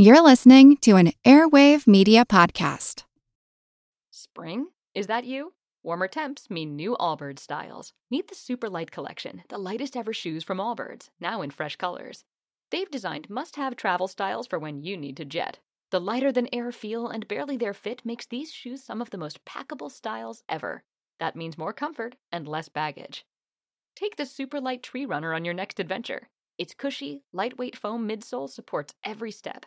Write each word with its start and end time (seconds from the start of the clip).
You're 0.00 0.22
listening 0.22 0.76
to 0.82 0.94
an 0.94 1.10
Airwave 1.24 1.88
Media 1.88 2.24
Podcast. 2.24 3.02
Spring? 4.12 4.68
Is 4.94 5.08
that 5.08 5.24
you? 5.24 5.54
Warmer 5.82 6.06
temps 6.06 6.48
mean 6.48 6.76
new 6.76 6.96
Allbirds 7.00 7.40
styles. 7.40 7.92
Meet 8.08 8.28
the 8.28 8.36
Super 8.36 8.68
Light 8.68 8.92
Collection, 8.92 9.42
the 9.48 9.58
lightest 9.58 9.96
ever 9.96 10.12
shoes 10.12 10.44
from 10.44 10.58
Allbirds, 10.58 11.10
now 11.18 11.42
in 11.42 11.50
fresh 11.50 11.74
colors. 11.74 12.22
They've 12.70 12.88
designed 12.88 13.28
must 13.28 13.56
have 13.56 13.74
travel 13.74 14.06
styles 14.06 14.46
for 14.46 14.60
when 14.60 14.84
you 14.84 14.96
need 14.96 15.16
to 15.16 15.24
jet. 15.24 15.58
The 15.90 16.00
lighter 16.00 16.30
than 16.30 16.48
air 16.54 16.70
feel 16.70 17.08
and 17.08 17.26
barely 17.26 17.56
there 17.56 17.74
fit 17.74 18.04
makes 18.04 18.26
these 18.26 18.52
shoes 18.52 18.84
some 18.84 19.02
of 19.02 19.10
the 19.10 19.18
most 19.18 19.44
packable 19.44 19.90
styles 19.90 20.44
ever. 20.48 20.84
That 21.18 21.34
means 21.34 21.58
more 21.58 21.72
comfort 21.72 22.14
and 22.30 22.46
less 22.46 22.68
baggage. 22.68 23.26
Take 23.96 24.14
the 24.14 24.26
Super 24.26 24.60
Light 24.60 24.84
Tree 24.84 25.06
Runner 25.06 25.34
on 25.34 25.44
your 25.44 25.54
next 25.54 25.80
adventure. 25.80 26.28
Its 26.56 26.72
cushy, 26.72 27.24
lightweight 27.32 27.76
foam 27.76 28.08
midsole 28.08 28.48
supports 28.48 28.94
every 29.02 29.32
step, 29.32 29.66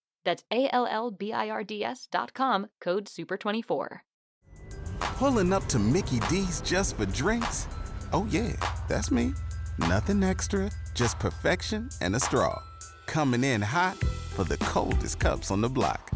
That's 0.23 0.43
A 0.51 0.69
L 0.73 0.87
L 0.89 1.11
B 1.11 1.33
I 1.33 1.49
R 1.49 1.63
D 1.63 1.83
S 1.83 2.07
dot 2.11 2.33
com, 2.33 2.67
code 2.79 3.05
SUPER24. 3.05 3.99
Pulling 4.99 5.53
up 5.53 5.65
to 5.67 5.79
Mickey 5.79 6.19
D's 6.29 6.61
just 6.61 6.97
for 6.97 7.05
drinks? 7.05 7.67
Oh, 8.13 8.27
yeah, 8.29 8.53
that's 8.87 9.11
me. 9.11 9.33
Nothing 9.77 10.23
extra, 10.23 10.69
just 10.93 11.19
perfection 11.19 11.89
and 12.01 12.15
a 12.15 12.19
straw. 12.19 12.59
Coming 13.05 13.43
in 13.43 13.61
hot 13.61 13.97
for 13.97 14.43
the 14.43 14.57
coldest 14.57 15.19
cups 15.19 15.51
on 15.51 15.61
the 15.61 15.69
block. 15.69 16.11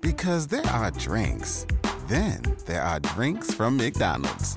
Because 0.00 0.46
there 0.46 0.66
are 0.66 0.90
drinks, 0.90 1.66
then 2.06 2.42
there 2.66 2.82
are 2.82 3.00
drinks 3.00 3.52
from 3.54 3.76
McDonald's. 3.76 4.56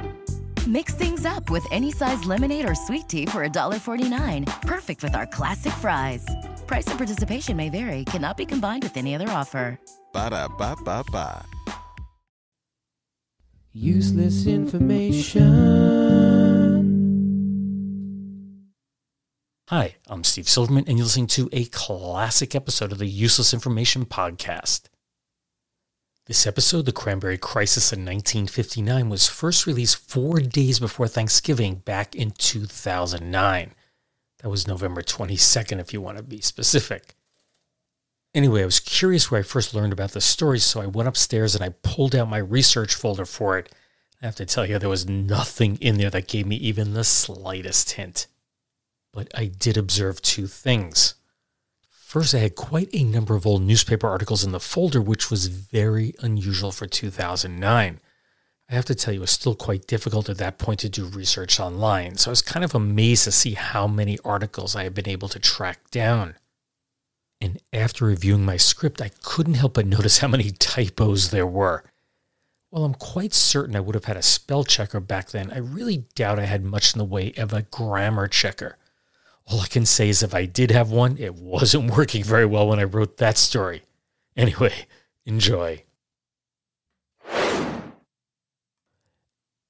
Mix 0.68 0.94
things 0.94 1.26
up 1.26 1.50
with 1.50 1.66
any 1.72 1.92
size 1.92 2.26
lemonade 2.26 2.70
or 2.70 2.76
sweet 2.76 3.08
tea 3.08 3.26
for 3.26 3.48
$1.49. 3.48 4.46
Perfect 4.64 5.02
with 5.02 5.16
our 5.16 5.26
classic 5.26 5.72
fries. 5.74 6.26
Price 6.68 6.86
and 6.88 6.98
participation 6.98 7.56
may 7.56 7.70
vary, 7.70 8.04
cannot 8.06 8.38
be 8.38 8.46
combined 8.46 8.84
with 8.84 8.98
any 8.98 9.16
other 9.16 9.30
offer. 9.30 9.80
Ba 10.14 10.30
da 10.30 10.48
ba 10.48 10.76
ba 10.84 11.04
ba. 11.12 11.46
Useless 13.74 14.46
information. 14.48 15.88
Hi, 19.70 19.96
I'm 20.08 20.24
Steve 20.24 20.48
Silverman, 20.48 20.86
and 20.88 20.98
you're 20.98 21.06
listening 21.06 21.28
to 21.28 21.50
a 21.52 21.66
classic 21.66 22.56
episode 22.56 22.92
of 22.92 22.98
the 23.00 23.06
Useless 23.06 23.54
Information 23.54 24.06
Podcast. 24.06 24.84
This 26.26 26.48
episode, 26.48 26.86
The 26.86 26.92
Cranberry 26.92 27.38
Crisis 27.38 27.94
in 27.94 28.00
1959, 28.00 29.10
was 29.10 29.28
first 29.28 29.68
released 29.68 29.98
four 29.98 30.40
days 30.40 30.80
before 30.80 31.08
Thanksgiving 31.08 31.76
back 31.76 32.16
in 32.16 32.32
2009. 32.32 33.76
That 34.40 34.50
was 34.50 34.68
November 34.68 35.02
22nd, 35.02 35.80
if 35.80 35.94
you 35.94 36.02
want 36.02 36.18
to 36.18 36.24
be 36.24 36.42
specific. 36.42 37.16
Anyway, 38.34 38.62
I 38.62 38.66
was 38.66 38.80
curious 38.80 39.32
where 39.32 39.40
I 39.40 39.44
first 39.44 39.74
learned 39.74 39.94
about 39.94 40.12
the 40.12 40.22
story, 40.22 40.60
so 40.60 40.82
I 40.82 40.86
went 40.86 41.08
upstairs 41.08 41.56
and 41.56 41.64
I 41.64 41.70
pulled 41.82 42.16
out 42.16 42.30
my 42.30 42.38
research 42.38 42.94
folder 42.94 43.26
for 43.26 43.58
it. 43.58 43.74
I 44.22 44.26
have 44.26 44.36
to 44.36 44.46
tell 44.46 44.66
you, 44.66 44.78
there 44.78 44.90
was 44.90 45.08
nothing 45.08 45.78
in 45.78 45.98
there 45.98 46.10
that 46.12 46.28
gave 46.28 46.46
me 46.46 46.56
even 46.58 46.94
the 46.94 47.04
slightest 47.04 47.92
hint. 47.92 48.28
But 49.12 49.28
I 49.36 49.46
did 49.46 49.78
observe 49.78 50.22
two 50.22 50.48
things. 50.48 51.16
First, 51.90 52.36
I 52.36 52.40
had 52.40 52.56
quite 52.56 52.90
a 52.94 53.04
number 53.04 53.36
of 53.36 53.46
old 53.46 53.64
newspaper 53.64 54.08
articles 54.08 54.44
in 54.44 54.52
the 54.52 54.60
folder, 54.60 55.02
which 55.02 55.30
was 55.30 55.48
very 55.48 56.14
unusual 56.20 56.72
for 56.72 56.88
2009. 56.88 58.00
I 58.70 58.76
have 58.76 58.86
to 58.86 58.96
tell 58.96 59.14
you, 59.14 59.22
it 59.22 59.22
was 59.22 59.32
still 59.32 59.56
quite 59.56 59.88
difficult 59.88 60.28
at 60.28 60.38
that 60.40 60.58
point 60.58 60.82
to 60.82 60.90
do 60.90 61.06
research 61.06 61.60
online, 61.60 62.18
so 62.18 62.30
I 62.30 62.34
was 62.34 62.42
kind 62.42 62.66
of 62.66 62.76
amazed 62.76 63.24
to 63.24 63.32
see 63.32 63.54
how 63.54 63.88
many 63.88 64.20
articles 64.26 64.76
I 64.76 64.84
had 64.84 64.94
been 64.94 65.08
able 65.08 65.30
to 65.30 65.40
track 65.40 65.90
down. 65.90 66.36
And 67.40 67.62
after 67.72 68.06
reviewing 68.06 68.44
my 68.44 68.58
script, 68.58 69.02
I 69.02 69.12
couldn't 69.24 69.54
help 69.54 69.76
but 69.76 69.86
notice 69.86 70.18
how 70.18 70.28
many 70.28 70.52
typos 70.60 71.30
there 71.30 71.48
were. 71.48 71.84
While 72.70 72.84
I'm 72.84 72.96
quite 72.96 73.34
certain 73.34 73.76
I 73.76 73.80
would 73.80 73.96
have 73.96 74.06
had 74.06 74.18
a 74.18 74.22
spell 74.22 74.66
checker 74.66 75.00
back 75.00 75.30
then, 75.30 75.52
I 75.52 75.60
really 75.60 76.06
doubt 76.16 76.40
I 76.40 76.46
had 76.46 76.66
much 76.66 76.94
in 76.94 76.98
the 76.98 77.06
way 77.06 77.32
of 77.38 77.54
a 77.54 77.62
grammar 77.62 78.28
checker. 78.28 78.78
All 79.46 79.62
I 79.62 79.68
can 79.68 79.86
say 79.86 80.10
is 80.10 80.22
if 80.22 80.36
I 80.36 80.46
did 80.46 80.72
have 80.72 80.92
one, 80.92 81.18
it 81.18 81.36
wasn't 81.36 81.92
working 81.98 82.24
very 82.24 82.46
well 82.46 82.68
when 82.68 82.80
I 82.80 82.84
wrote 82.84 83.16
that 83.18 83.38
story. 83.38 83.84
Anyway, 84.36 84.74
enjoy. 85.26 85.84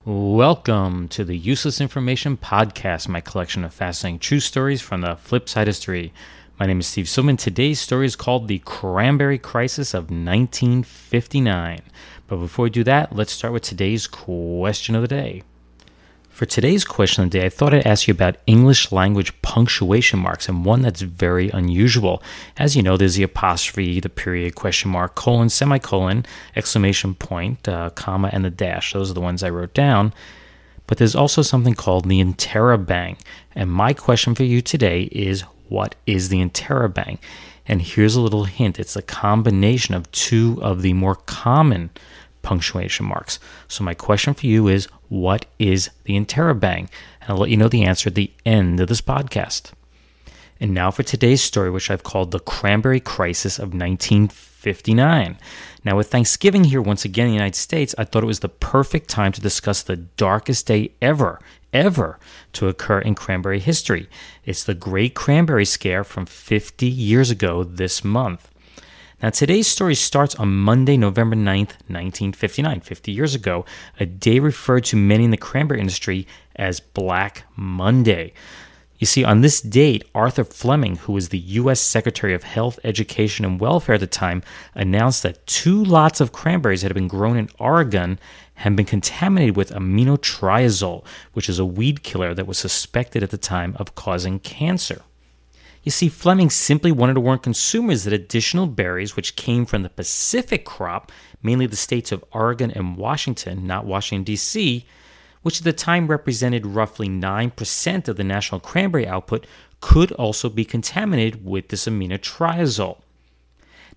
Welcome 0.09 1.09
to 1.09 1.25
the 1.25 1.35
Useless 1.35 1.81
Information 1.81 2.37
Podcast, 2.37 3.09
my 3.09 3.19
collection 3.19 3.65
of 3.65 3.73
fascinating 3.73 4.19
true 4.19 4.39
stories 4.39 4.81
from 4.81 5.01
the 5.01 5.17
flip 5.17 5.49
side 5.49 5.63
of 5.63 5.73
history. 5.73 6.13
My 6.57 6.65
name 6.65 6.79
is 6.79 6.87
Steve 6.87 7.09
Silverman. 7.09 7.35
Today's 7.35 7.81
story 7.81 8.05
is 8.05 8.15
called 8.15 8.47
The 8.47 8.59
Cranberry 8.59 9.37
Crisis 9.37 9.93
of 9.93 10.03
1959. 10.03 11.81
But 12.25 12.37
before 12.37 12.63
we 12.63 12.69
do 12.69 12.85
that, 12.85 13.17
let's 13.17 13.33
start 13.33 13.51
with 13.51 13.63
today's 13.63 14.07
question 14.07 14.95
of 14.95 15.01
the 15.01 15.09
day. 15.09 15.43
For 16.37 16.45
today's 16.45 16.85
question 16.85 17.23
of 17.23 17.31
the 17.31 17.39
day, 17.39 17.47
I 17.47 17.49
thought 17.49 17.73
I'd 17.73 17.87
ask 17.87 18.07
you 18.07 18.11
about 18.11 18.37
English 18.45 18.91
language 18.91 19.33
punctuation 19.41 20.19
marks 20.19 20.47
and 20.47 20.63
one 20.63 20.83
that's 20.83 21.01
very 21.01 21.49
unusual. 21.49 22.21
As 22.57 22.75
you 22.75 22.83
know, 22.83 22.95
there's 22.95 23.15
the 23.15 23.23
apostrophe, 23.23 23.99
the 23.99 24.07
period, 24.07 24.53
question 24.53 24.91
mark, 24.91 25.15
colon, 25.15 25.49
semicolon, 25.49 26.27
exclamation 26.55 27.15
point, 27.15 27.67
uh, 27.67 27.89
comma, 27.89 28.29
and 28.31 28.45
the 28.45 28.51
dash. 28.51 28.93
Those 28.93 29.09
are 29.09 29.15
the 29.15 29.19
ones 29.19 29.41
I 29.41 29.49
wrote 29.49 29.73
down. 29.73 30.13
But 30.85 30.99
there's 30.99 31.15
also 31.15 31.41
something 31.41 31.73
called 31.73 32.07
the 32.07 32.23
interrobang. 32.23 33.17
And 33.55 33.71
my 33.71 33.93
question 33.93 34.35
for 34.35 34.43
you 34.43 34.61
today 34.61 35.09
is 35.11 35.41
what 35.69 35.95
is 36.05 36.29
the 36.29 36.37
interrobang? 36.37 37.17
And 37.67 37.81
here's 37.81 38.15
a 38.15 38.21
little 38.21 38.43
hint 38.43 38.77
it's 38.77 38.95
a 38.95 39.01
combination 39.01 39.95
of 39.95 40.11
two 40.11 40.59
of 40.61 40.83
the 40.83 40.93
more 40.93 41.15
common 41.15 41.89
punctuation 42.47 43.05
marks. 43.05 43.39
So, 43.67 43.83
my 43.83 43.93
question 43.93 44.33
for 44.33 44.45
you 44.45 44.69
is 44.69 44.87
what 45.09 45.45
is 45.59 45.89
the 46.05 46.13
interrobang? 46.13 46.87
And 47.19 47.27
I'll 47.27 47.35
let 47.35 47.49
you 47.49 47.57
know 47.57 47.67
the 47.67 47.83
answer 47.83 48.07
at 48.07 48.15
the 48.15 48.31
end 48.45 48.79
of 48.79 48.87
this 48.87 49.01
podcast. 49.01 49.73
And 50.61 50.73
now 50.73 50.89
for 50.89 51.03
today's 51.03 51.41
story, 51.41 51.69
which 51.69 51.91
I've 51.91 52.03
called 52.03 52.31
The 52.31 52.39
Cranberry 52.39 53.01
Crisis 53.01 53.59
of 53.59 53.73
1959. 53.73 55.37
Now, 55.83 55.97
with 55.97 56.09
Thanksgiving 56.09 56.63
here 56.63 56.81
once 56.81 57.03
again 57.03 57.25
in 57.25 57.31
the 57.31 57.37
United 57.37 57.57
States, 57.57 57.93
I 57.97 58.05
thought 58.05 58.23
it 58.23 58.27
was 58.27 58.39
the 58.39 58.47
perfect 58.47 59.09
time 59.09 59.33
to 59.33 59.41
discuss 59.41 59.81
the 59.81 59.97
darkest 59.97 60.67
day 60.67 60.91
ever, 61.01 61.41
ever 61.73 62.17
to 62.53 62.69
occur 62.69 62.99
in 62.99 63.13
cranberry 63.13 63.59
history. 63.59 64.07
It's 64.45 64.63
the 64.63 64.73
Great 64.73 65.15
Cranberry 65.15 65.65
Scare 65.65 66.05
from 66.05 66.25
50 66.25 66.87
years 66.87 67.29
ago 67.29 67.65
this 67.65 68.05
month. 68.05 68.49
Now, 69.19 69.31
today's 69.31 69.65
story 69.65 69.95
starts 69.95 70.35
on 70.35 70.55
Monday, 70.55 70.95
November 70.95 71.35
9th, 71.35 71.73
1959, 71.87 72.81
50 72.81 73.11
years 73.11 73.33
ago, 73.33 73.65
a 73.99 74.05
day 74.05 74.37
referred 74.37 74.83
to 74.85 74.95
many 74.95 75.23
in 75.23 75.31
the 75.31 75.37
cranberry 75.37 75.79
industry 75.79 76.27
as 76.55 76.79
Black 76.79 77.45
Monday. 77.55 78.33
You 78.99 79.07
see, 79.07 79.23
on 79.23 79.41
this 79.41 79.59
date, 79.59 80.03
Arthur 80.13 80.43
Flemming, 80.43 80.97
who 80.97 81.13
was 81.13 81.29
the 81.29 81.39
U.S. 81.39 81.79
Secretary 81.79 82.35
of 82.35 82.43
Health, 82.43 82.79
Education, 82.83 83.43
and 83.43 83.59
Welfare 83.59 83.95
at 83.95 84.01
the 84.01 84.07
time, 84.07 84.43
announced 84.75 85.23
that 85.23 85.47
two 85.47 85.83
lots 85.83 86.21
of 86.21 86.31
cranberries 86.31 86.83
that 86.83 86.89
had 86.89 86.95
been 86.95 87.07
grown 87.07 87.37
in 87.37 87.49
Oregon 87.57 88.19
had 88.53 88.75
been 88.75 88.85
contaminated 88.85 89.55
with 89.55 89.71
aminotriazole, 89.71 91.03
which 91.33 91.49
is 91.49 91.57
a 91.57 91.65
weed 91.65 92.03
killer 92.03 92.35
that 92.35 92.45
was 92.45 92.59
suspected 92.59 93.23
at 93.23 93.31
the 93.31 93.37
time 93.37 93.75
of 93.79 93.95
causing 93.95 94.37
cancer. 94.39 95.01
You 95.87 95.91
see, 95.91 96.09
Flemming 96.09 96.49
simply 96.49 96.91
wanted 96.91 97.13
to 97.13 97.21
warn 97.21 97.39
consumers 97.39 98.03
that 98.03 98.11
additional 98.11 98.67
berries, 98.67 99.15
which 99.15 99.37
came 99.37 99.65
from 99.65 99.83
the 99.83 99.89
Pacific 99.89 100.65
crop, 100.65 101.13
mainly 101.41 101.65
the 101.65 101.77
states 101.77 102.11
of 102.11 102.25
Oregon 102.33 102.71
and 102.71 102.97
Washington, 102.97 103.65
not 103.65 103.85
Washington, 103.85 104.25
D.C., 104.25 104.85
which 105.43 105.59
at 105.59 105.63
the 105.63 105.71
time 105.71 106.07
represented 106.07 106.65
roughly 106.65 107.07
9% 107.07 108.07
of 108.09 108.17
the 108.17 108.23
national 108.25 108.59
cranberry 108.59 109.07
output, 109.07 109.47
could 109.79 110.11
also 110.11 110.49
be 110.49 110.65
contaminated 110.65 111.45
with 111.45 111.69
this 111.69 111.85
aminotriazole. 111.85 112.99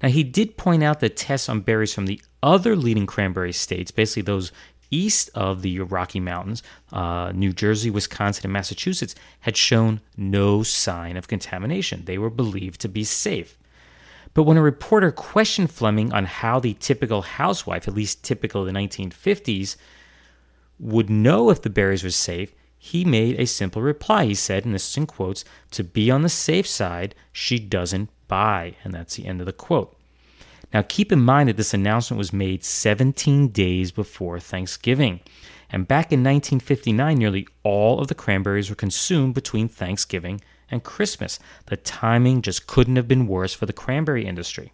Now, 0.00 0.10
he 0.10 0.22
did 0.22 0.56
point 0.56 0.84
out 0.84 1.00
that 1.00 1.16
tests 1.16 1.48
on 1.48 1.62
berries 1.62 1.92
from 1.92 2.06
the 2.06 2.22
other 2.40 2.76
leading 2.76 3.06
cranberry 3.06 3.52
states, 3.52 3.90
basically 3.90 4.22
those 4.22 4.52
east 4.90 5.30
of 5.34 5.62
the 5.62 5.80
Rocky 5.80 6.20
Mountains, 6.20 6.62
uh, 6.92 7.32
New 7.34 7.52
Jersey, 7.52 7.90
Wisconsin, 7.90 8.46
and 8.46 8.52
Massachusetts, 8.52 9.14
had 9.40 9.56
shown 9.56 10.00
no 10.16 10.62
sign 10.62 11.16
of 11.16 11.28
contamination. 11.28 12.04
They 12.04 12.18
were 12.18 12.30
believed 12.30 12.80
to 12.82 12.88
be 12.88 13.04
safe. 13.04 13.56
But 14.34 14.44
when 14.44 14.56
a 14.56 14.62
reporter 14.62 15.10
questioned 15.10 15.70
Flemming 15.70 16.12
on 16.12 16.24
how 16.24 16.60
the 16.60 16.74
typical 16.74 17.22
housewife, 17.22 17.88
at 17.88 17.94
least 17.94 18.22
typical 18.22 18.60
of 18.60 18.66
the 18.66 18.78
1950s, 18.78 19.76
would 20.78 21.10
know 21.10 21.50
if 21.50 21.62
the 21.62 21.70
berries 21.70 22.04
were 22.04 22.10
safe, 22.10 22.54
he 22.78 23.04
made 23.04 23.38
a 23.38 23.46
simple 23.46 23.82
reply. 23.82 24.24
He 24.24 24.34
said, 24.34 24.64
and 24.64 24.74
this 24.74 24.88
is 24.88 24.96
in 24.96 25.06
quotes, 25.06 25.44
to 25.72 25.84
be 25.84 26.10
on 26.10 26.22
the 26.22 26.28
safe 26.28 26.66
side, 26.66 27.14
she 27.32 27.58
doesn't 27.58 28.08
buy. 28.28 28.76
And 28.82 28.94
that's 28.94 29.16
the 29.16 29.26
end 29.26 29.40
of 29.40 29.46
the 29.46 29.52
quote. 29.52 29.99
Now, 30.72 30.82
keep 30.82 31.10
in 31.10 31.20
mind 31.20 31.48
that 31.48 31.56
this 31.56 31.74
announcement 31.74 32.18
was 32.18 32.32
made 32.32 32.64
17 32.64 33.48
days 33.48 33.90
before 33.90 34.38
Thanksgiving. 34.38 35.20
And 35.72 35.86
back 35.86 36.12
in 36.12 36.20
1959, 36.20 37.16
nearly 37.16 37.46
all 37.62 38.00
of 38.00 38.08
the 38.08 38.14
cranberries 38.14 38.70
were 38.70 38.76
consumed 38.76 39.34
between 39.34 39.68
Thanksgiving 39.68 40.40
and 40.70 40.82
Christmas. 40.82 41.38
The 41.66 41.76
timing 41.76 42.42
just 42.42 42.66
couldn't 42.66 42.96
have 42.96 43.08
been 43.08 43.26
worse 43.26 43.52
for 43.52 43.66
the 43.66 43.72
cranberry 43.72 44.26
industry. 44.26 44.72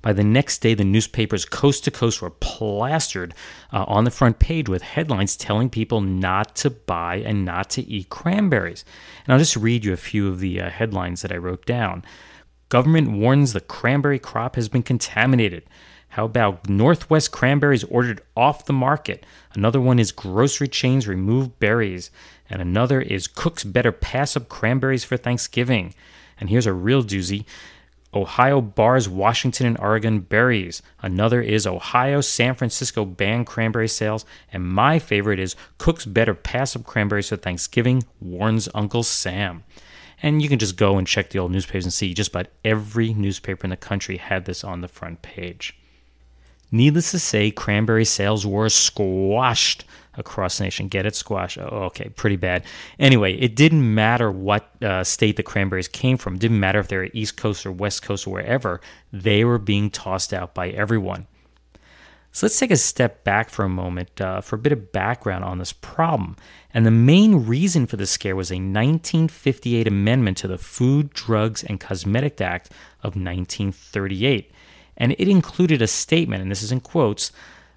By 0.00 0.12
the 0.12 0.24
next 0.24 0.58
day, 0.58 0.74
the 0.74 0.84
newspapers 0.84 1.44
coast 1.44 1.84
to 1.84 1.90
coast 1.90 2.22
were 2.22 2.30
plastered 2.30 3.34
uh, 3.72 3.84
on 3.88 4.04
the 4.04 4.10
front 4.10 4.38
page 4.38 4.68
with 4.68 4.82
headlines 4.82 5.36
telling 5.36 5.70
people 5.70 6.00
not 6.00 6.54
to 6.56 6.70
buy 6.70 7.16
and 7.16 7.44
not 7.44 7.70
to 7.70 7.82
eat 7.82 8.08
cranberries. 8.08 8.84
And 9.24 9.32
I'll 9.32 9.40
just 9.40 9.56
read 9.56 9.84
you 9.84 9.92
a 9.92 9.96
few 9.96 10.28
of 10.28 10.38
the 10.38 10.60
uh, 10.60 10.70
headlines 10.70 11.22
that 11.22 11.32
I 11.32 11.36
wrote 11.36 11.66
down. 11.66 12.04
Government 12.68 13.10
warns 13.12 13.52
the 13.52 13.60
cranberry 13.60 14.18
crop 14.18 14.56
has 14.56 14.68
been 14.68 14.82
contaminated. 14.82 15.64
How 16.10 16.24
about 16.24 16.68
Northwest 16.68 17.32
cranberries 17.32 17.84
ordered 17.84 18.20
off 18.36 18.66
the 18.66 18.72
market? 18.72 19.24
Another 19.54 19.80
one 19.80 19.98
is 19.98 20.12
grocery 20.12 20.68
chains 20.68 21.08
remove 21.08 21.58
berries. 21.60 22.10
And 22.50 22.60
another 22.60 23.00
is 23.00 23.26
cooks 23.26 23.64
better 23.64 23.92
pass 23.92 24.36
up 24.36 24.48
cranberries 24.48 25.04
for 25.04 25.16
Thanksgiving. 25.16 25.94
And 26.40 26.50
here's 26.50 26.66
a 26.66 26.72
real 26.72 27.02
doozy. 27.02 27.44
Ohio 28.14 28.62
bars 28.62 29.08
Washington 29.08 29.66
and 29.66 29.78
Oregon 29.78 30.20
berries. 30.20 30.82
Another 31.02 31.42
is 31.42 31.66
Ohio, 31.66 32.22
San 32.22 32.54
Francisco 32.54 33.04
ban 33.04 33.44
cranberry 33.44 33.88
sales. 33.88 34.24
And 34.52 34.66
my 34.66 34.98
favorite 34.98 35.38
is 35.38 35.56
Cooks 35.76 36.06
better 36.06 36.34
pass 36.34 36.74
up 36.74 36.84
cranberries 36.84 37.28
for 37.28 37.36
Thanksgiving, 37.36 38.02
warns 38.20 38.68
Uncle 38.74 39.02
Sam. 39.02 39.64
And 40.22 40.42
you 40.42 40.48
can 40.48 40.58
just 40.58 40.76
go 40.76 40.98
and 40.98 41.06
check 41.06 41.30
the 41.30 41.38
old 41.38 41.52
newspapers 41.52 41.84
and 41.84 41.92
see 41.92 42.12
just 42.12 42.30
about 42.30 42.48
every 42.64 43.14
newspaper 43.14 43.64
in 43.64 43.70
the 43.70 43.76
country 43.76 44.16
had 44.16 44.44
this 44.44 44.64
on 44.64 44.80
the 44.80 44.88
front 44.88 45.22
page. 45.22 45.78
Needless 46.70 47.12
to 47.12 47.18
say, 47.18 47.50
cranberry 47.50 48.04
sales 48.04 48.46
were 48.46 48.68
squashed 48.68 49.84
across 50.14 50.58
the 50.58 50.64
nation. 50.64 50.88
Get 50.88 51.06
it? 51.06 51.14
Squash. 51.14 51.56
Oh, 51.56 51.84
okay, 51.84 52.10
pretty 52.10 52.36
bad. 52.36 52.64
Anyway, 52.98 53.34
it 53.34 53.54
didn't 53.56 53.94
matter 53.94 54.30
what 54.30 54.70
uh, 54.82 55.04
state 55.04 55.36
the 55.36 55.42
cranberries 55.42 55.88
came 55.88 56.18
from. 56.18 56.34
It 56.34 56.40
didn't 56.40 56.60
matter 56.60 56.80
if 56.80 56.88
they 56.88 56.96
were 56.96 57.08
East 57.12 57.36
Coast 57.36 57.64
or 57.64 57.72
West 57.72 58.02
Coast 58.02 58.26
or 58.26 58.30
wherever. 58.30 58.80
They 59.12 59.44
were 59.44 59.58
being 59.58 59.88
tossed 59.88 60.34
out 60.34 60.52
by 60.52 60.70
everyone. 60.70 61.27
So 62.30 62.46
let's 62.46 62.58
take 62.58 62.70
a 62.70 62.76
step 62.76 63.24
back 63.24 63.50
for 63.50 63.64
a 63.64 63.68
moment 63.68 64.20
uh, 64.20 64.40
for 64.40 64.56
a 64.56 64.60
bit 64.60 64.72
of 64.72 64.92
background 64.92 65.44
on 65.44 65.58
this 65.58 65.72
problem. 65.72 66.36
And 66.72 66.86
the 66.86 66.90
main 66.90 67.46
reason 67.46 67.86
for 67.86 67.96
the 67.96 68.06
scare 68.06 68.36
was 68.36 68.50
a 68.50 68.56
1958 68.56 69.86
amendment 69.88 70.36
to 70.38 70.48
the 70.48 70.58
Food, 70.58 71.10
Drugs, 71.10 71.64
and 71.64 71.80
Cosmetic 71.80 72.40
Act 72.40 72.70
of 73.00 73.16
1938 73.16 74.52
and 74.98 75.12
it 75.12 75.28
included 75.28 75.80
a 75.80 75.86
statement, 75.86 76.42
and 76.42 76.50
this 76.50 76.62
is 76.62 76.72
in 76.72 76.80
quotes 76.80 77.32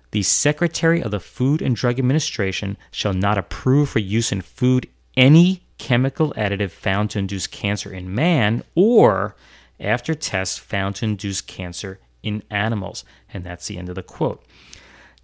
the 0.09 0.23
Secretary 0.23 1.01
of 1.01 1.11
the 1.11 1.21
Food 1.21 1.61
and 1.61 1.73
Drug 1.73 1.97
Administration 1.97 2.75
shall 2.91 3.13
not 3.13 3.37
approve 3.37 3.89
for 3.89 3.99
use 3.99 4.33
in 4.33 4.41
food 4.41 4.89
any 5.15 5.63
chemical 5.77 6.33
additive 6.33 6.71
found 6.71 7.11
to 7.11 7.19
induce 7.19 7.47
cancer 7.47 7.93
in 7.93 8.13
man 8.13 8.63
or 8.75 9.35
after 9.79 10.13
tests 10.13 10.57
found 10.57 10.95
to 10.95 11.05
induce 11.05 11.39
cancer 11.39 11.99
in 12.23 12.43
animals. 12.49 13.03
And 13.33 13.43
that's 13.43 13.67
the 13.67 13.77
end 13.77 13.89
of 13.89 13.95
the 13.95 14.03
quote. 14.03 14.43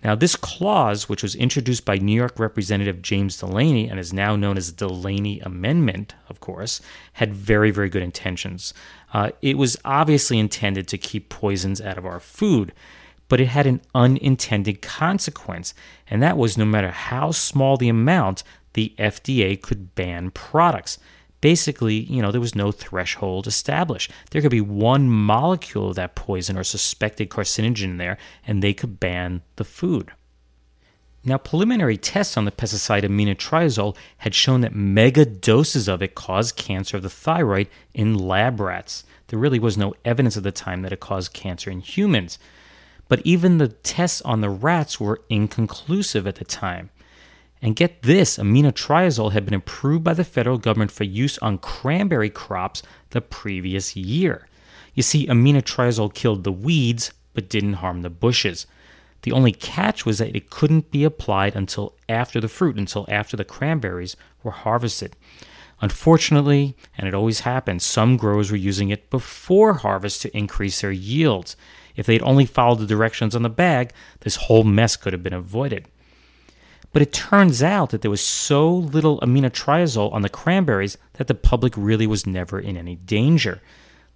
Now, 0.04 0.14
this 0.14 0.36
clause, 0.36 1.10
which 1.10 1.24
was 1.24 1.34
introduced 1.34 1.84
by 1.84 1.98
New 1.98 2.16
York 2.16 2.38
Representative 2.40 3.02
James 3.02 3.38
Delaney 3.38 3.90
and 3.90 4.00
is 4.00 4.14
now 4.14 4.36
known 4.36 4.56
as 4.56 4.72
the 4.72 4.88
Delaney 4.88 5.40
Amendment, 5.40 6.14
of 6.30 6.40
course, 6.40 6.82
had 7.14 7.34
very, 7.34 7.72
very 7.72 7.90
good 7.90 8.04
intentions. 8.04 8.76
Uh, 9.12 9.32
it 9.42 9.58
was 9.58 9.76
obviously 9.84 10.38
intended 10.38 10.88
to 10.88 10.98
keep 11.00 11.30
poisons 11.30 11.82
out 11.82 11.98
of 11.98 12.06
our 12.06 12.20
food, 12.20 12.74
but 13.28 13.42
it 13.42 13.48
had 13.48 13.66
an 13.66 13.82
unintended 13.96 14.82
consequence, 14.84 15.74
and 16.10 16.22
that 16.22 16.38
was 16.38 16.58
no 16.58 16.66
matter 16.66 16.92
how 16.92 17.32
small 17.32 17.76
the 17.76 17.90
amount, 17.90 18.44
the 18.74 18.94
FDA 19.00 19.60
could 19.60 19.96
ban 19.96 20.30
products 20.30 21.00
basically, 21.42 21.96
you 21.96 22.22
know, 22.22 22.32
there 22.32 22.42
was 22.42 22.56
no 22.56 22.72
threshold 22.72 23.48
established. 23.48 24.12
There 24.32 24.42
could 24.42 24.52
be 24.52 24.62
one 24.62 25.10
molecule 25.10 25.90
of 25.90 25.96
that 25.96 26.16
poison 26.16 26.58
or 26.58 26.64
suspected 26.64 27.30
carcinogen 27.30 27.84
in 27.84 27.98
there, 27.98 28.18
and 28.46 28.62
they 28.62 28.74
could 28.74 29.00
ban 29.00 29.42
the 29.56 29.64
food. 29.64 30.12
Now, 31.24 31.38
preliminary 31.38 31.98
tests 31.98 32.38
on 32.38 32.46
the 32.46 32.52
pesticide 32.52 33.04
aminotriazole 33.04 33.98
had 34.20 34.34
shown 34.34 34.62
that 34.62 34.74
mega 34.74 35.26
doses 35.26 35.90
of 35.90 36.02
it 36.02 36.16
caused 36.16 36.56
cancer 36.56 36.96
of 36.96 37.04
the 37.04 37.10
thyroid 37.10 37.68
in 37.94 38.18
lab 38.18 38.62
rats. 38.62 39.04
There 39.28 39.40
really 39.40 39.60
was 39.60 39.78
no 39.78 39.94
evidence 40.06 40.38
at 40.38 40.44
the 40.44 40.54
time 40.54 40.84
that 40.84 40.94
it 40.94 41.02
caused 41.02 41.34
cancer 41.34 41.70
in 41.70 41.82
humans. 41.82 42.40
But 43.10 43.22
even 43.26 43.58
the 43.58 43.68
tests 43.68 44.22
on 44.22 44.40
the 44.42 44.50
rats 44.50 45.00
were 45.00 45.22
inconclusive 45.30 46.28
at 46.28 46.36
the 46.36 46.46
time. 46.46 46.92
And 47.62 47.76
get 47.76 48.04
this 48.04 48.38
aminotriazole 48.38 49.32
had 49.32 49.46
been 49.46 49.54
approved 49.54 50.04
by 50.04 50.14
the 50.14 50.24
federal 50.24 50.58
government 50.58 50.92
for 50.92 51.04
use 51.04 51.38
on 51.40 51.58
cranberry 51.58 52.30
crops 52.30 52.84
the 53.10 53.22
previous 53.22 53.96
year. 53.96 54.48
You 54.94 55.04
see, 55.04 55.28
aminotriazole 55.28 56.14
killed 56.14 56.44
the 56.44 56.52
weeds 56.52 57.12
but 57.34 57.50
didn't 57.50 57.74
harm 57.74 58.02
the 58.02 58.10
bushes. 58.10 58.68
The 59.24 59.32
only 59.32 59.52
catch 59.52 60.06
was 60.06 60.20
that 60.20 60.36
it 60.36 60.50
couldn't 60.50 60.92
be 60.92 61.04
applied 61.04 61.56
until 61.56 61.96
after 62.08 62.40
the 62.40 62.48
fruit, 62.48 62.78
until 62.78 63.06
after 63.10 63.36
the 63.36 63.46
cranberries 63.46 64.16
were 64.44 64.52
harvested. 64.52 65.16
Unfortunately, 65.82 66.76
and 66.98 67.08
it 67.08 67.14
always 67.14 67.42
happens, 67.42 67.84
some 67.84 68.18
growers 68.18 68.50
were 68.50 68.58
using 68.58 68.90
it 68.90 69.10
before 69.10 69.76
harvest 69.76 70.22
to 70.24 70.36
increase 70.36 70.82
their 70.82 70.92
yields. 70.92 71.56
If 71.96 72.06
they'd 72.06 72.24
only 72.24 72.46
followed 72.46 72.80
the 72.80 72.88
directions 72.88 73.36
on 73.36 73.44
the 73.44 73.50
bag, 73.50 73.92
this 74.22 74.36
whole 74.36 74.64
mess 74.64 74.96
could 74.96 75.14
have 75.14 75.24
been 75.24 75.34
avoided. 75.34 75.88
But 76.98 77.04
it 77.04 77.14
turns 77.14 77.62
out 77.62 77.92
that 77.92 78.02
there 78.02 78.10
was 78.10 78.22
so 78.22 78.74
little 78.74 79.20
aminotriazole 79.20 80.12
on 80.12 80.24
the 80.24 80.30
cranberries 80.30 80.98
that 81.14 81.28
the 81.28 81.36
public 81.36 81.76
really 81.78 82.08
was 82.08 82.26
never 82.26 82.60
in 82.60 82.76
any 82.76 82.96
danger. 82.96 83.62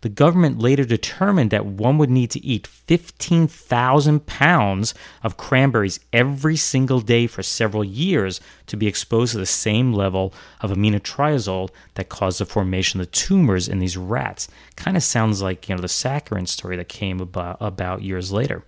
The 0.02 0.10
government 0.10 0.58
later 0.58 0.84
determined 0.84 1.52
that 1.52 1.68
one 1.68 2.00
would 2.00 2.10
need 2.10 2.32
to 2.32 2.44
eat 2.44 2.66
15,000 2.66 4.26
pounds 4.26 4.96
of 5.22 5.38
cranberries 5.38 6.00
every 6.12 6.58
single 6.58 7.02
day 7.02 7.28
for 7.28 7.44
several 7.44 7.84
years 7.84 8.42
to 8.66 8.76
be 8.76 8.88
exposed 8.88 9.34
to 9.34 9.38
the 9.38 9.46
same 9.46 9.94
level 9.94 10.34
of 10.62 10.72
aminotriazole 10.72 11.70
that 11.94 12.10
caused 12.10 12.40
the 12.40 12.48
formation 12.48 13.00
of 13.00 13.06
the 13.06 13.12
tumors 13.12 13.68
in 13.68 13.78
these 13.78 13.96
rats. 13.96 14.48
Kind 14.76 14.98
of 14.98 15.04
sounds 15.04 15.40
like 15.40 15.70
you 15.70 15.76
know 15.76 15.82
the 15.82 15.88
saccharin 15.88 16.48
story 16.48 16.78
that 16.78 16.90
came 16.90 17.20
about, 17.20 17.58
about 17.62 18.02
years 18.02 18.32
later. 18.32 18.64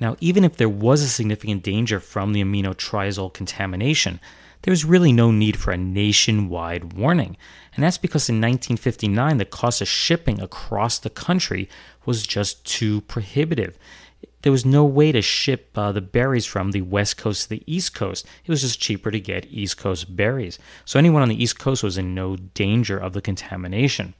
Now, 0.00 0.16
even 0.20 0.44
if 0.44 0.56
there 0.56 0.68
was 0.68 1.02
a 1.02 1.08
significant 1.08 1.62
danger 1.62 2.00
from 2.00 2.32
the 2.32 2.42
aminotriazole 2.42 3.34
contamination, 3.34 4.18
there 4.62 4.72
was 4.72 4.84
really 4.84 5.12
no 5.12 5.30
need 5.30 5.56
for 5.56 5.72
a 5.72 5.76
nationwide 5.76 6.94
warning. 6.94 7.36
And 7.74 7.84
that's 7.84 7.98
because 7.98 8.28
in 8.28 8.36
1959, 8.36 9.38
the 9.38 9.44
cost 9.44 9.80
of 9.80 9.88
shipping 9.88 10.40
across 10.40 10.98
the 10.98 11.10
country 11.10 11.68
was 12.04 12.26
just 12.26 12.64
too 12.64 13.02
prohibitive. 13.02 13.78
There 14.42 14.52
was 14.52 14.64
no 14.64 14.84
way 14.84 15.12
to 15.12 15.20
ship 15.20 15.70
uh, 15.74 15.92
the 15.92 16.00
berries 16.00 16.46
from 16.46 16.70
the 16.70 16.80
West 16.80 17.18
Coast 17.18 17.44
to 17.44 17.48
the 17.50 17.62
East 17.66 17.94
Coast. 17.94 18.26
It 18.44 18.50
was 18.50 18.62
just 18.62 18.80
cheaper 18.80 19.10
to 19.10 19.20
get 19.20 19.46
East 19.50 19.76
Coast 19.76 20.16
berries. 20.16 20.58
So 20.84 20.98
anyone 20.98 21.22
on 21.22 21.28
the 21.28 21.42
East 21.42 21.58
Coast 21.58 21.82
was 21.82 21.98
in 21.98 22.14
no 22.14 22.36
danger 22.36 22.98
of 22.98 23.12
the 23.12 23.20
contamination. 23.20 24.14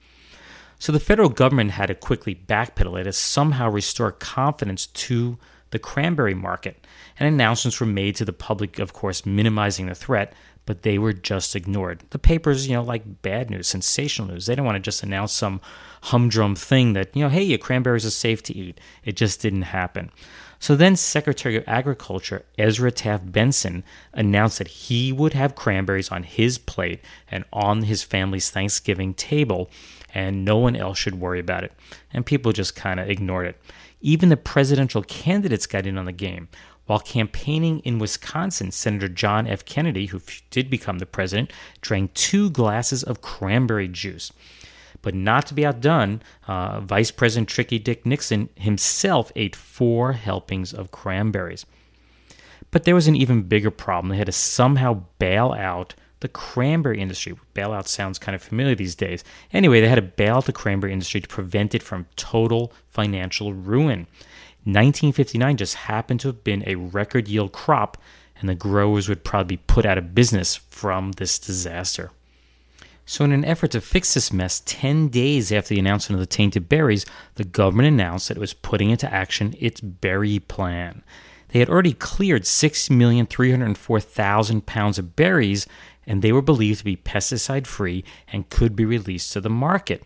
So 0.79 0.93
the 0.93 1.01
federal 1.01 1.29
government 1.29 1.73
had 1.73 1.87
to 1.87 1.95
quickly 1.95 2.35
backpedal 2.35 3.01
it 3.01 3.05
to 3.05 3.13
somehow 3.13 3.71
restore 3.71 4.13
confidence 4.13 4.87
to 4.87 5.39
the 5.71 5.79
cranberry 5.79 6.35
market, 6.35 6.87
and 7.19 7.29
announcements 7.29 7.81
were 7.81 7.87
made 7.87 8.17
to 8.17 8.25
the 8.25 8.33
public, 8.33 8.79
of 8.79 8.93
course, 8.93 9.27
minimizing 9.27 9.87
the 9.87 9.95
threat, 9.95 10.33
but 10.67 10.83
they 10.83 10.99
were 10.99 11.13
just 11.13 11.57
ignored. 11.57 12.03
The 12.11 12.19
papers, 12.19 12.69
you 12.69 12.75
know, 12.75 12.83
like 12.83 13.23
bad 13.23 13.51
news, 13.51 13.69
sensational 13.69 14.29
news. 14.29 14.47
They 14.47 14.55
don't 14.55 14.67
want 14.67 14.77
to 14.77 14.81
just 14.81 15.03
announce 15.03 15.33
some 15.33 15.61
humdrum 16.03 16.55
thing 16.55 16.93
that, 16.93 17.15
you 17.17 17.23
know, 17.23 17.29
hey, 17.29 17.43
your 17.43 17.59
cranberries 17.59 18.07
are 18.07 18.11
safe 18.11 18.43
to 18.45 18.57
eat. 18.57 18.81
It 19.05 19.17
just 19.17 19.41
didn't 19.41 19.63
happen. 19.63 20.11
So 20.59 20.77
then 20.77 20.95
Secretary 20.95 21.57
of 21.57 21.65
Agriculture 21.67 22.45
Ezra 22.59 22.93
Taft 22.93 23.33
Benson 23.33 23.83
announced 24.13 24.59
that 24.59 24.69
he 24.69 25.11
would 25.11 25.33
have 25.33 25.55
cranberries 25.55 26.11
on 26.11 26.23
his 26.23 26.59
plate 26.59 27.01
and 27.31 27.45
on 27.51 27.85
his 27.85 28.03
family's 28.03 28.51
Thanksgiving 28.51 29.15
table, 29.15 29.71
and 30.13 30.45
no 30.45 30.59
one 30.59 30.77
else 30.77 30.99
should 30.99 31.19
worry 31.19 31.41
about 31.41 31.65
it. 31.65 31.73
And 32.13 32.27
people 32.27 32.53
just 32.53 32.77
kind 32.77 33.01
of 33.01 33.09
ignored 33.09 33.47
it. 33.47 33.61
Even 34.01 34.29
the 34.29 34.37
presidential 34.37 35.03
candidates 35.03 35.67
got 35.67 35.87
in 35.87 35.99
on 35.99 36.07
the 36.07 36.13
game. 36.13 36.49
While 36.87 37.01
campaigning 37.01 37.81
in 37.81 37.99
Wisconsin, 37.99 38.73
Senator 38.73 39.09
John 39.09 39.47
F. 39.47 39.65
Kennedy, 39.65 40.07
who 40.07 40.21
did 40.51 40.69
become 40.69 40.99
the 40.99 41.07
president, 41.07 41.53
drank 41.81 42.15
two 42.15 42.51
glasses 42.51 43.03
of 43.03 43.21
cranberry 43.21 43.87
juice. 43.87 44.33
But 45.03 45.15
not 45.15 45.47
to 45.47 45.55
be 45.55 45.65
outdone, 45.65 46.23
uh, 46.49 46.81
Vice 46.81 47.11
President 47.11 47.49
Tricky 47.49 47.79
Dick 47.79 48.05
Nixon 48.05 48.49
himself 48.57 49.31
ate 49.37 49.55
four 49.55 50.15
helpings 50.15 50.75
of 50.75 50.91
cranberries. 50.91 51.65
But 52.71 52.85
there 52.85 52.95
was 52.95 53.09
an 53.09 53.17
even 53.17 53.43
bigger 53.43 53.71
problem. 53.71 54.11
They 54.11 54.19
had 54.19 54.27
to 54.27 54.33
somehow 54.33 55.05
bail 55.19 55.53
out 55.53 55.95
the 56.21 56.29
cranberry 56.29 57.01
industry. 57.01 57.35
Bailout 57.55 57.89
sounds 57.89 58.19
kind 58.19 58.35
of 58.35 58.43
familiar 58.43 58.75
these 58.75 58.95
days. 58.95 59.25
Anyway, 59.53 59.81
they 59.81 59.89
had 59.89 59.97
to 59.97 60.03
bail 60.03 60.37
out 60.37 60.47
the 60.47 60.53
cranberry 60.53 60.93
industry 60.93 61.21
to 61.21 61.29
prevent 61.29 61.75
it 61.75 61.83
from 61.83 62.07
total 62.17 62.73
financial 62.87 63.53
ruin. 63.53 64.07
1959 64.65 65.57
just 65.57 65.75
happened 65.75 66.21
to 66.21 66.29
have 66.29 66.45
been 66.45 66.63
a 66.67 66.75
record 66.75 67.29
yield 67.29 67.53
crop, 67.53 67.97
and 68.39 68.49
the 68.49 68.55
growers 68.55 69.09
would 69.09 69.25
probably 69.25 69.57
be 69.57 69.63
put 69.67 69.87
out 69.87 69.99
of 69.99 70.15
business 70.15 70.57
from 70.57 71.13
this 71.13 71.39
disaster. 71.39 72.11
So, 73.07 73.25
in 73.25 73.33
an 73.33 73.45
effort 73.45 73.73
to 73.73 73.81
fix 73.81 74.15
this 74.15 74.33
mess, 74.33 74.63
10 74.67 75.09
days 75.09 75.51
after 75.51 75.75
the 75.75 75.81
announcement 75.81 76.21
of 76.21 76.29
the 76.29 76.33
tainted 76.33 76.69
berries, 76.69 77.05
the 77.35 77.43
government 77.45 77.89
announced 77.89 78.29
that 78.29 78.37
it 78.37 78.41
was 78.41 78.55
putting 78.55 78.91
into 78.91 79.13
action 79.13 79.57
its 79.59 79.81
berry 79.81 80.39
plan. 80.39 81.03
They 81.49 81.59
had 81.59 81.69
already 81.69 81.95
cleared 81.95 82.45
6,304,000 82.45 84.67
pounds 84.67 84.99
of 84.99 85.17
berries, 85.17 85.67
and 86.07 86.23
they 86.23 86.33
were 86.33 86.43
believed 86.43 86.79
to 86.79 86.85
be 86.85 86.97
pesticide 86.97 87.67
free 87.67 88.05
and 88.33 88.51
could 88.51 88.75
be 88.75 88.85
released 88.85 89.33
to 89.33 89.41
the 89.41 89.51
market. 89.51 90.03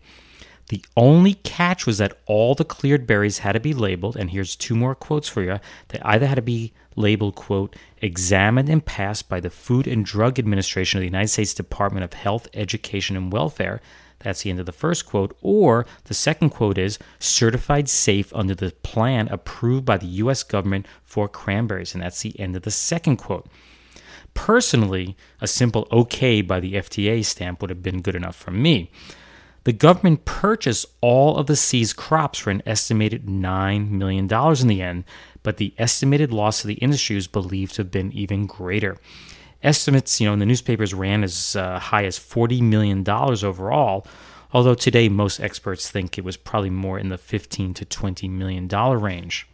The 0.69 0.83
only 0.97 1.35
catch 1.35 1.85
was 1.85 1.99
that 1.99 2.17
all 2.25 2.55
the 2.55 2.65
cleared 2.65 3.05
berries 3.05 3.39
had 3.39 3.51
to 3.51 3.59
be 3.59 3.73
labeled, 3.73 4.15
and 4.15 4.31
here's 4.31 4.55
two 4.55 4.75
more 4.75 4.95
quotes 4.95 5.29
for 5.29 5.43
you. 5.43 5.59
They 5.89 5.99
either 6.01 6.25
had 6.25 6.35
to 6.35 6.41
be 6.41 6.73
labeled, 6.95 7.35
quote, 7.35 7.75
examined 8.01 8.69
and 8.69 8.83
passed 8.83 9.29
by 9.29 9.39
the 9.39 9.51
Food 9.51 9.85
and 9.85 10.03
Drug 10.03 10.39
Administration 10.39 10.97
of 10.97 11.01
the 11.01 11.07
United 11.07 11.27
States 11.27 11.53
Department 11.53 12.03
of 12.03 12.13
Health, 12.13 12.47
Education, 12.53 13.15
and 13.15 13.31
Welfare. 13.31 13.79
That's 14.19 14.41
the 14.41 14.49
end 14.49 14.59
of 14.59 14.65
the 14.65 14.71
first 14.71 15.05
quote. 15.05 15.37
Or 15.43 15.85
the 16.05 16.15
second 16.15 16.49
quote 16.49 16.79
is 16.79 16.97
certified 17.19 17.87
safe 17.87 18.33
under 18.33 18.55
the 18.55 18.71
plan 18.81 19.27
approved 19.27 19.85
by 19.85 19.97
the 19.97 20.07
U.S. 20.07 20.41
government 20.41 20.87
for 21.03 21.27
cranberries. 21.27 21.93
And 21.93 22.01
that's 22.01 22.21
the 22.21 22.39
end 22.39 22.55
of 22.55 22.63
the 22.63 22.71
second 22.71 23.17
quote. 23.17 23.47
Personally, 24.35 25.17
a 25.41 25.47
simple 25.47 25.87
okay 25.91 26.41
by 26.43 26.59
the 26.59 26.73
FDA 26.73 27.25
stamp 27.25 27.61
would 27.61 27.71
have 27.71 27.81
been 27.81 28.01
good 28.01 28.15
enough 28.15 28.35
for 28.35 28.51
me. 28.51 28.91
The 29.63 29.73
government 29.73 30.25
purchased 30.25 30.85
all 31.01 31.37
of 31.37 31.47
the 31.47 31.55
seized 31.55 31.95
crops 31.95 32.37
for 32.37 32.51
an 32.51 32.61
estimated 32.67 33.25
$9 33.25 33.89
million 33.89 34.31
in 34.31 34.67
the 34.67 34.81
end, 34.83 35.05
but 35.41 35.57
the 35.57 35.73
estimated 35.79 36.31
loss 36.31 36.61
to 36.61 36.67
the 36.67 36.75
industry 36.75 37.17
is 37.17 37.27
believed 37.27 37.73
to 37.75 37.81
have 37.81 37.89
been 37.89 38.11
even 38.11 38.45
greater. 38.45 38.97
Estimates, 39.63 40.21
you 40.21 40.27
know, 40.27 40.33
in 40.33 40.39
the 40.39 40.45
newspapers 40.45 40.93
ran 40.93 41.23
as 41.23 41.55
uh, 41.55 41.79
high 41.79 42.05
as 42.05 42.19
$40 42.19 42.61
million 42.61 43.03
overall, 43.09 44.05
although 44.53 44.75
today 44.75 45.09
most 45.09 45.39
experts 45.39 45.89
think 45.89 46.19
it 46.19 46.23
was 46.23 46.37
probably 46.37 46.69
more 46.69 46.99
in 46.99 47.09
the 47.09 47.17
15 47.17 47.73
to 47.73 47.85
20 47.85 48.27
million 48.27 48.67
dollar 48.67 48.99
range. 48.99 49.47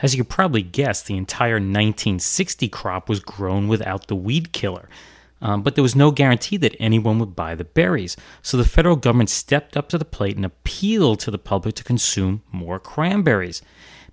As 0.00 0.14
you 0.14 0.22
could 0.22 0.30
probably 0.30 0.62
guess, 0.62 1.02
the 1.02 1.16
entire 1.16 1.54
1960 1.54 2.68
crop 2.68 3.08
was 3.08 3.20
grown 3.20 3.68
without 3.68 4.08
the 4.08 4.16
weed 4.16 4.52
killer. 4.52 4.88
Um, 5.40 5.62
but 5.62 5.74
there 5.74 5.82
was 5.82 5.94
no 5.94 6.10
guarantee 6.10 6.56
that 6.58 6.76
anyone 6.80 7.18
would 7.18 7.36
buy 7.36 7.54
the 7.54 7.64
berries. 7.64 8.16
So 8.42 8.56
the 8.56 8.64
federal 8.64 8.96
government 8.96 9.30
stepped 9.30 9.76
up 9.76 9.88
to 9.90 9.98
the 9.98 10.04
plate 10.04 10.36
and 10.36 10.44
appealed 10.44 11.20
to 11.20 11.30
the 11.30 11.38
public 11.38 11.74
to 11.76 11.84
consume 11.84 12.42
more 12.52 12.78
cranberries. 12.78 13.62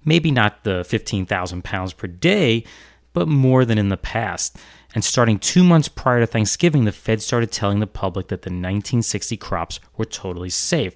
Maybe 0.03 0.31
not 0.31 0.63
the 0.63 0.83
15,000 0.83 1.63
pounds 1.63 1.93
per 1.93 2.07
day, 2.07 2.65
but 3.13 3.27
more 3.27 3.63
than 3.63 3.77
in 3.77 3.89
the 3.89 3.97
past. 3.97 4.57
And 4.95 5.03
starting 5.03 5.39
two 5.39 5.63
months 5.63 5.87
prior 5.87 6.19
to 6.19 6.27
Thanksgiving, 6.27 6.85
the 6.85 6.91
Fed 6.91 7.21
started 7.21 7.51
telling 7.51 7.79
the 7.79 7.87
public 7.87 8.27
that 8.27 8.43
the 8.43 8.49
1960 8.49 9.37
crops 9.37 9.79
were 9.97 10.05
totally 10.05 10.49
safe. 10.49 10.95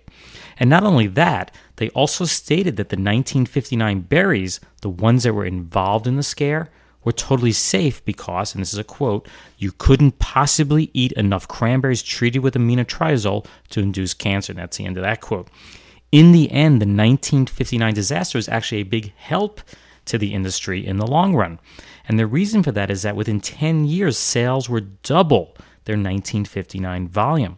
And 0.59 0.69
not 0.69 0.83
only 0.83 1.07
that, 1.07 1.51
they 1.77 1.89
also 1.89 2.25
stated 2.25 2.77
that 2.77 2.89
the 2.89 2.95
1959 2.95 4.01
berries, 4.01 4.59
the 4.81 4.89
ones 4.89 5.23
that 5.23 5.33
were 5.33 5.45
involved 5.45 6.05
in 6.05 6.15
the 6.15 6.23
scare, 6.23 6.69
were 7.03 7.11
totally 7.11 7.53
safe 7.53 8.03
because, 8.05 8.53
and 8.53 8.61
this 8.61 8.73
is 8.73 8.79
a 8.79 8.83
quote, 8.83 9.27
you 9.57 9.71
couldn't 9.71 10.19
possibly 10.19 10.91
eat 10.93 11.13
enough 11.13 11.47
cranberries 11.47 12.03
treated 12.03 12.39
with 12.39 12.55
aminotriazole 12.55 13.45
to 13.69 13.79
induce 13.79 14.13
cancer. 14.13 14.51
And 14.51 14.59
that's 14.59 14.77
the 14.77 14.85
end 14.85 14.97
of 14.97 15.03
that 15.03 15.21
quote. 15.21 15.47
In 16.11 16.31
the 16.31 16.51
end, 16.51 16.81
the 16.81 16.85
1959 16.85 17.93
disaster 17.93 18.37
was 18.37 18.49
actually 18.49 18.81
a 18.81 18.83
big 18.83 19.13
help 19.15 19.61
to 20.07 20.17
the 20.17 20.33
industry 20.33 20.85
in 20.85 20.97
the 20.97 21.07
long 21.07 21.35
run. 21.35 21.59
And 22.07 22.17
the 22.17 22.27
reason 22.27 22.63
for 22.63 22.71
that 22.71 22.89
is 22.89 23.01
that 23.01 23.15
within 23.15 23.39
10 23.39 23.85
years, 23.85 24.17
sales 24.17 24.69
were 24.69 24.81
double 24.81 25.55
their 25.85 25.95
1959 25.95 27.07
volume. 27.07 27.57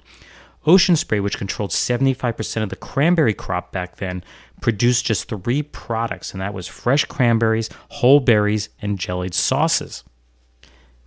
Ocean 0.66 0.96
Spray, 0.96 1.20
which 1.20 1.38
controlled 1.38 1.72
75% 1.72 2.64
of 2.64 2.70
the 2.70 2.76
cranberry 2.76 3.34
crop 3.34 3.72
back 3.72 3.96
then, 3.98 4.24
produced 4.62 5.06
just 5.06 5.30
three 5.30 5.64
products, 5.64 6.34
and 6.34 6.42
that 6.42 6.54
was 6.54 6.68
fresh 6.68 7.06
cranberries, 7.06 7.70
whole 7.90 8.20
berries, 8.20 8.70
and 8.82 9.00
jellied 9.00 9.34
sauces. 9.34 10.04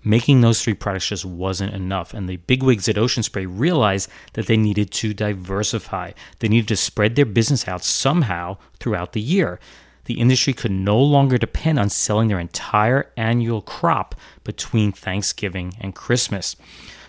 Making 0.05 0.41
those 0.41 0.61
three 0.61 0.75
products 0.75 1.09
just 1.09 1.25
wasn't 1.25 1.75
enough, 1.75 2.13
and 2.13 2.29
the 2.29 2.39
bigwigs 2.39 2.89
at 2.89 2.99
Ocean 2.99 3.23
Spray 3.23 3.47
realized 3.47 4.11
that 4.33 4.47
they 4.47 4.57
needed 4.57 4.91
to 4.93 5.15
diversify. 5.15 6.13
They 6.41 6.49
needed 6.49 6.69
to 6.69 6.77
spread 6.77 7.15
their 7.15 7.25
business 7.25 7.69
out 7.69 7.85
somehow 7.85 8.57
throughout 8.81 9.13
the 9.13 9.21
year. 9.21 9.61
The 10.05 10.21
industry 10.21 10.53
could 10.53 10.73
no 10.73 11.01
longer 11.01 11.39
depend 11.39 11.79
on 11.79 11.89
selling 11.89 12.29
their 12.29 12.41
entire 12.41 13.11
annual 13.17 13.63
crop 13.63 14.15
between 14.45 14.93
Thanksgiving 14.93 15.75
and 15.81 15.95
Christmas. 15.95 16.57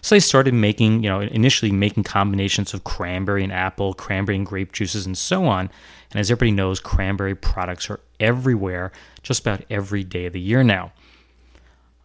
So 0.01 0.15
they 0.15 0.19
started 0.19 0.53
making, 0.53 1.03
you 1.03 1.09
know, 1.09 1.21
initially 1.21 1.71
making 1.71 2.03
combinations 2.03 2.73
of 2.73 2.83
cranberry 2.83 3.43
and 3.43 3.53
apple, 3.53 3.93
cranberry 3.93 4.35
and 4.35 4.45
grape 4.45 4.73
juices, 4.73 5.05
and 5.05 5.17
so 5.17 5.45
on. 5.45 5.69
And 6.11 6.19
as 6.19 6.29
everybody 6.29 6.51
knows, 6.51 6.79
cranberry 6.79 7.35
products 7.35 7.89
are 7.89 8.01
everywhere, 8.19 8.91
just 9.23 9.39
about 9.41 9.63
every 9.69 10.03
day 10.03 10.25
of 10.25 10.33
the 10.33 10.41
year 10.41 10.61
now. 10.63 10.91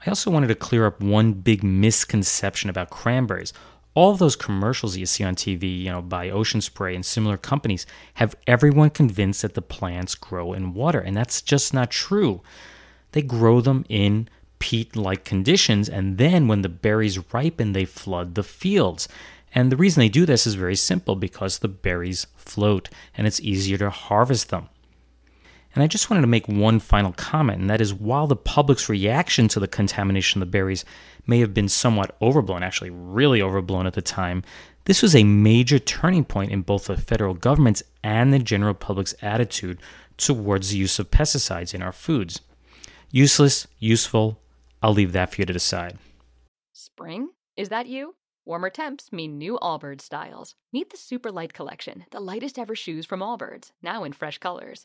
I 0.07 0.11
also 0.11 0.31
wanted 0.31 0.47
to 0.47 0.55
clear 0.55 0.87
up 0.87 1.01
one 1.01 1.33
big 1.33 1.65
misconception 1.65 2.71
about 2.71 2.91
cranberries. 2.91 3.53
All 3.99 4.13
of 4.13 4.21
those 4.21 4.37
commercials 4.37 4.97
you 4.97 5.07
see 5.07 5.25
on 5.25 5.35
TV, 5.35 5.81
you 5.83 5.91
know, 5.91 6.01
by 6.01 6.31
Ocean 6.31 6.61
Spray 6.61 6.95
and 6.95 7.05
similar 7.05 7.37
companies, 7.37 7.85
have 8.15 8.37
everyone 8.47 8.91
convinced 8.91 9.43
that 9.43 9.55
the 9.55 9.61
plants 9.61 10.15
grow 10.15 10.53
in 10.53 10.73
water, 10.73 11.01
and 11.01 11.17
that's 11.17 11.43
just 11.43 11.75
not 11.75 11.91
true. 11.91 12.41
They 13.11 13.23
grow 13.23 13.61
them 13.61 13.85
in 13.89 14.29
peat 14.61 14.95
like 14.95 15.25
conditions, 15.25 15.89
and 15.89 16.17
then 16.17 16.47
when 16.47 16.63
the 16.63 16.69
berries 16.69 17.19
ripen, 17.35 17.73
they 17.73 17.85
flood 17.85 18.37
the 18.37 18.45
fields. 18.45 19.09
And 19.53 19.73
the 19.73 19.77
reason 19.77 20.01
they 20.01 20.09
do 20.09 20.25
this 20.25 20.47
is 20.47 20.55
very 20.55 20.77
simple 20.77 21.17
because 21.17 21.59
the 21.59 21.67
berries 21.67 22.29
float 22.37 22.89
and 23.17 23.27
it's 23.27 23.41
easier 23.41 23.79
to 23.79 23.91
harvest 23.91 24.51
them. 24.51 24.69
And 25.79 25.85
I 25.85 25.87
just 25.87 26.11
wanted 26.11 26.23
to 26.23 26.27
make 26.27 26.49
one 26.49 26.81
final 26.81 27.13
comment, 27.13 27.61
and 27.61 27.71
that 27.71 27.81
is 27.81 27.95
while 27.95 28.27
the 28.27 28.35
public's 28.35 28.89
reaction 28.89 29.47
to 29.47 29.61
the 29.61 29.69
contamination 29.69 30.43
of 30.43 30.49
the 30.49 30.51
berries 30.51 30.85
may 31.25 31.39
have 31.39 31.55
been 31.55 31.69
somewhat 31.69 32.17
overblown, 32.21 32.65
actually 32.65 32.91
really 32.91 33.41
overblown 33.41 33.87
at 33.87 33.93
the 33.93 34.03
time, 34.03 34.43
this 34.87 35.03
was 35.03 35.15
a 35.15 35.23
major 35.23 35.79
turning 35.79 36.25
point 36.25 36.51
in 36.51 36.63
both 36.63 36.87
the 36.87 36.97
federal 36.97 37.33
government's 37.33 37.85
and 38.03 38.33
the 38.33 38.41
general 38.41 38.75
public's 38.75 39.15
attitude 39.23 39.79
towards 40.17 40.71
the 40.71 40.79
use 40.79 40.99
of 40.99 41.13
pesticides 41.13 41.73
in 41.73 41.81
our 41.81 41.93
foods. 41.93 42.41
Useless, 43.13 43.69
useful, 43.79 44.41
I'll 44.83 44.93
leave 44.93 45.13
that 45.13 45.33
for 45.33 45.41
you 45.41 45.47
to 45.47 45.53
decide. 45.53 45.97
Spring? 46.73 47.29
Is 47.57 47.69
that 47.69 47.87
you? 47.87 48.17
Warmer 48.45 48.71
temps 48.71 49.13
mean 49.13 49.39
new 49.39 49.57
Allbirds 49.63 50.03
styles. 50.03 50.57
Meet 50.73 50.91
the 50.91 50.97
Super 50.97 51.31
Light 51.31 51.53
Collection, 51.53 52.05
the 52.11 52.19
lightest 52.19 52.59
ever 52.59 52.75
shoes 52.75 53.07
from 53.07 53.21
Allbirds, 53.21 53.71
now 53.81 54.03
in 54.03 54.13
fresh 54.13 54.39
colors. 54.39 54.85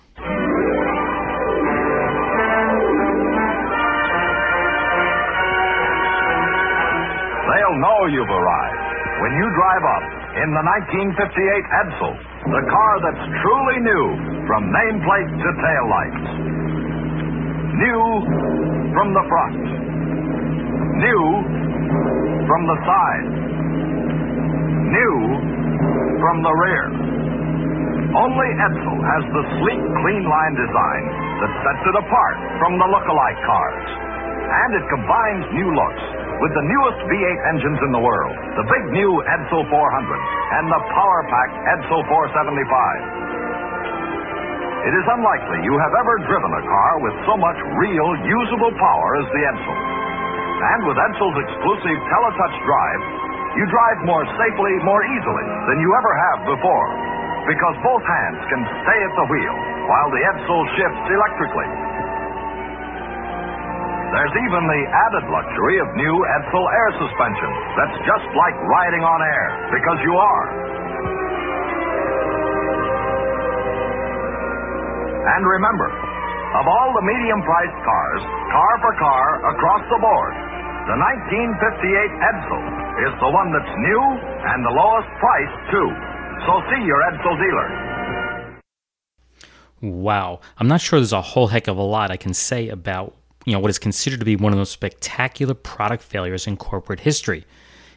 You've 7.71 8.27
arrived 8.27 8.83
when 9.23 9.31
you 9.37 9.47
drive 9.55 9.85
up 9.85 10.05
in 10.43 10.49
the 10.51 10.63
1958 11.15 11.15
Edsel, 11.15 12.13
the 12.51 12.63
car 12.67 12.93
that's 13.05 13.25
truly 13.39 13.79
new 13.85 14.05
from 14.49 14.67
nameplate 14.75 15.31
to 15.39 15.49
tail 15.55 15.85
lights. 15.87 16.27
New 17.79 18.01
from 18.91 19.07
the 19.15 19.23
front. 19.29 19.63
New 20.99 21.23
from 22.49 22.61
the 22.67 22.77
side. 22.83 23.29
New 24.91 25.15
from 26.19 26.37
the 26.43 26.51
rear. 26.51 26.85
Only 28.11 28.49
Edsel 28.67 28.99
has 28.99 29.23
the 29.31 29.43
sleek, 29.61 29.83
clean 30.03 30.23
line 30.27 30.55
design 30.59 31.03
that 31.39 31.51
sets 31.63 31.83
it 31.87 31.95
apart 32.03 32.37
from 32.59 32.75
the 32.75 32.87
look-alike 32.89 33.39
cars. 33.47 33.87
And 34.51 34.69
it 34.75 34.85
combines 34.91 35.45
new 35.55 35.71
looks 35.71 36.20
with 36.41 36.53
the 36.57 36.65
newest 36.65 36.99
V8 37.05 37.39
engines 37.53 37.79
in 37.85 37.91
the 37.93 38.01
world, 38.01 38.33
the 38.57 38.65
big 38.65 38.83
new 38.97 39.11
Edsel 39.29 39.61
400 39.69 39.77
and 39.77 40.65
the 40.73 40.81
power-packed 40.89 41.57
Edsel 41.77 42.01
475. 42.09 43.21
It 44.81 44.93
is 44.97 45.05
unlikely 45.13 45.61
you 45.61 45.77
have 45.77 45.93
ever 45.93 46.17
driven 46.25 46.49
a 46.57 46.63
car 46.65 46.93
with 47.05 47.13
so 47.29 47.37
much 47.37 47.61
real, 47.77 48.09
usable 48.25 48.73
power 48.73 49.09
as 49.21 49.29
the 49.29 49.41
Edsel. 49.53 49.77
And 50.61 50.81
with 50.89 50.97
Edsel's 50.97 51.37
exclusive 51.45 51.97
Teletouch 52.09 52.57
drive, 52.65 53.01
you 53.61 53.69
drive 53.69 53.97
more 54.09 54.25
safely, 54.41 54.73
more 54.81 55.05
easily 55.05 55.47
than 55.69 55.77
you 55.77 55.93
ever 55.93 56.13
have 56.17 56.57
before. 56.57 56.89
Because 57.45 57.77
both 57.85 58.01
hands 58.01 58.41
can 58.49 58.61
stay 58.81 58.99
at 59.05 59.13
the 59.13 59.27
wheel 59.29 59.55
while 59.85 60.09
the 60.09 60.21
Edsel 60.25 60.61
shifts 60.73 61.05
electrically. 61.05 61.90
There's 64.11 64.35
even 64.43 64.63
the 64.67 64.81
added 64.91 65.25
luxury 65.31 65.79
of 65.79 65.87
new 65.95 66.15
Edsel 66.35 66.65
air 66.67 66.89
suspension 66.99 67.51
that's 67.79 67.97
just 68.03 68.27
like 68.35 68.55
riding 68.67 69.07
on 69.07 69.19
air, 69.23 69.45
because 69.71 69.99
you 70.03 70.13
are. 70.19 70.45
And 75.31 75.41
remember, 75.47 75.87
of 76.59 76.65
all 76.67 76.89
the 76.91 77.05
medium 77.07 77.39
priced 77.47 77.79
cars, 77.87 78.21
car 78.51 78.73
for 78.83 78.93
car, 78.99 79.25
across 79.55 79.83
the 79.87 79.99
board, 80.03 80.33
the 80.91 80.97
1958 80.99 82.11
Edsel 82.35 82.63
is 83.07 83.13
the 83.23 83.31
one 83.31 83.47
that's 83.55 83.73
new 83.79 84.03
and 84.43 84.59
the 84.67 84.75
lowest 84.75 85.07
price, 85.23 85.55
too. 85.71 85.89
So 86.43 86.51
see 86.67 86.83
your 86.83 86.99
Edsel 87.15 87.35
dealer. 87.39 87.69
Wow. 90.03 90.41
I'm 90.57 90.67
not 90.67 90.81
sure 90.81 90.99
there's 90.99 91.13
a 91.13 91.21
whole 91.21 91.47
heck 91.47 91.69
of 91.69 91.77
a 91.77 91.81
lot 91.81 92.11
I 92.11 92.17
can 92.17 92.33
say 92.33 92.67
about 92.67 93.15
you 93.45 93.53
know 93.53 93.59
what 93.59 93.69
is 93.69 93.79
considered 93.79 94.19
to 94.19 94.25
be 94.25 94.35
one 94.35 94.51
of 94.53 94.57
the 94.57 94.61
most 94.61 94.71
spectacular 94.71 95.53
product 95.53 96.03
failures 96.03 96.47
in 96.47 96.57
corporate 96.57 97.01
history. 97.01 97.45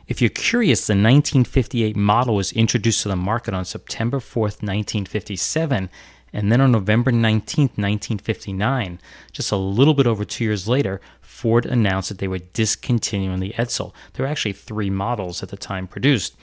If 0.06 0.20
you're 0.20 0.30
curious, 0.30 0.86
the 0.86 0.92
1958 0.92 1.96
model 1.96 2.34
was 2.34 2.52
introduced 2.52 3.02
to 3.02 3.08
the 3.08 3.16
market 3.16 3.54
on 3.54 3.64
September 3.64 4.18
4th, 4.18 4.60
1957, 4.62 5.88
and 6.32 6.52
then 6.52 6.60
on 6.60 6.72
November 6.72 7.10
19th, 7.10 7.78
1959, 7.78 9.00
just 9.32 9.52
a 9.52 9.56
little 9.56 9.94
bit 9.94 10.06
over 10.06 10.24
two 10.24 10.44
years 10.44 10.68
later, 10.68 11.00
Ford 11.20 11.64
announced 11.64 12.10
that 12.10 12.18
they 12.18 12.28
were 12.28 12.38
discontinuing 12.38 13.40
the 13.40 13.54
Edsel. 13.56 13.94
There 14.12 14.26
were 14.26 14.30
actually 14.30 14.52
three 14.52 14.90
models 14.90 15.42
at 15.42 15.48
the 15.48 15.56
time 15.56 15.86
produced. 15.86 16.36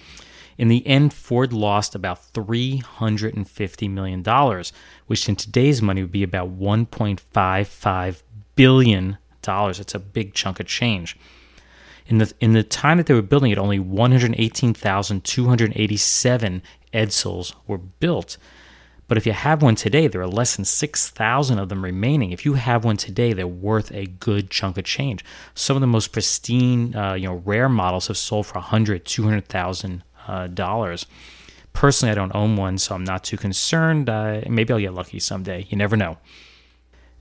In 0.57 0.67
the 0.67 0.85
end, 0.87 1.13
Ford 1.13 1.53
lost 1.53 1.93
about 1.93 2.33
$350 2.33 3.89
million, 3.89 4.63
which 5.07 5.29
in 5.29 5.35
today's 5.35 5.81
money 5.81 6.01
would 6.01 6.11
be 6.11 6.23
about 6.23 6.57
$1.55 6.59 8.21
billion. 8.55 9.17
dollars. 9.41 9.79
It's 9.79 9.95
a 9.95 9.99
big 9.99 10.33
chunk 10.33 10.59
of 10.59 10.67
change. 10.67 11.17
In 12.05 12.17
the, 12.19 12.31
in 12.39 12.53
the 12.53 12.63
time 12.63 12.97
that 12.97 13.07
they 13.07 13.13
were 13.13 13.21
building 13.21 13.51
it, 13.51 13.57
only 13.57 13.79
118,287 13.79 16.61
Edsels 16.93 17.53
were 17.67 17.77
built. 17.77 18.37
But 19.07 19.17
if 19.17 19.25
you 19.25 19.33
have 19.33 19.61
one 19.61 19.75
today, 19.75 20.07
there 20.07 20.21
are 20.21 20.27
less 20.27 20.55
than 20.55 20.65
6,000 20.65 21.59
of 21.59 21.69
them 21.69 21.83
remaining. 21.83 22.31
If 22.31 22.45
you 22.45 22.53
have 22.53 22.85
one 22.85 22.97
today, 22.97 23.33
they're 23.33 23.47
worth 23.47 23.91
a 23.91 24.05
good 24.05 24.49
chunk 24.49 24.77
of 24.77 24.85
change. 24.85 25.25
Some 25.53 25.75
of 25.75 25.81
the 25.81 25.87
most 25.87 26.13
pristine, 26.13 26.95
uh, 26.95 27.13
you 27.13 27.27
know, 27.27 27.41
rare 27.45 27.67
models 27.67 28.07
have 28.07 28.17
sold 28.17 28.47
for 28.47 28.55
100, 28.55 29.05
200,000 29.05 30.03
uh, 30.27 30.47
dollars. 30.47 31.05
Personally, 31.73 32.11
I 32.11 32.15
don't 32.15 32.35
own 32.35 32.57
one, 32.57 32.77
so 32.77 32.95
I'm 32.95 33.03
not 33.03 33.23
too 33.23 33.37
concerned. 33.37 34.09
Uh, 34.09 34.41
maybe 34.49 34.73
I'll 34.73 34.79
get 34.79 34.93
lucky 34.93 35.19
someday. 35.19 35.65
You 35.69 35.77
never 35.77 35.97
know. 35.97 36.17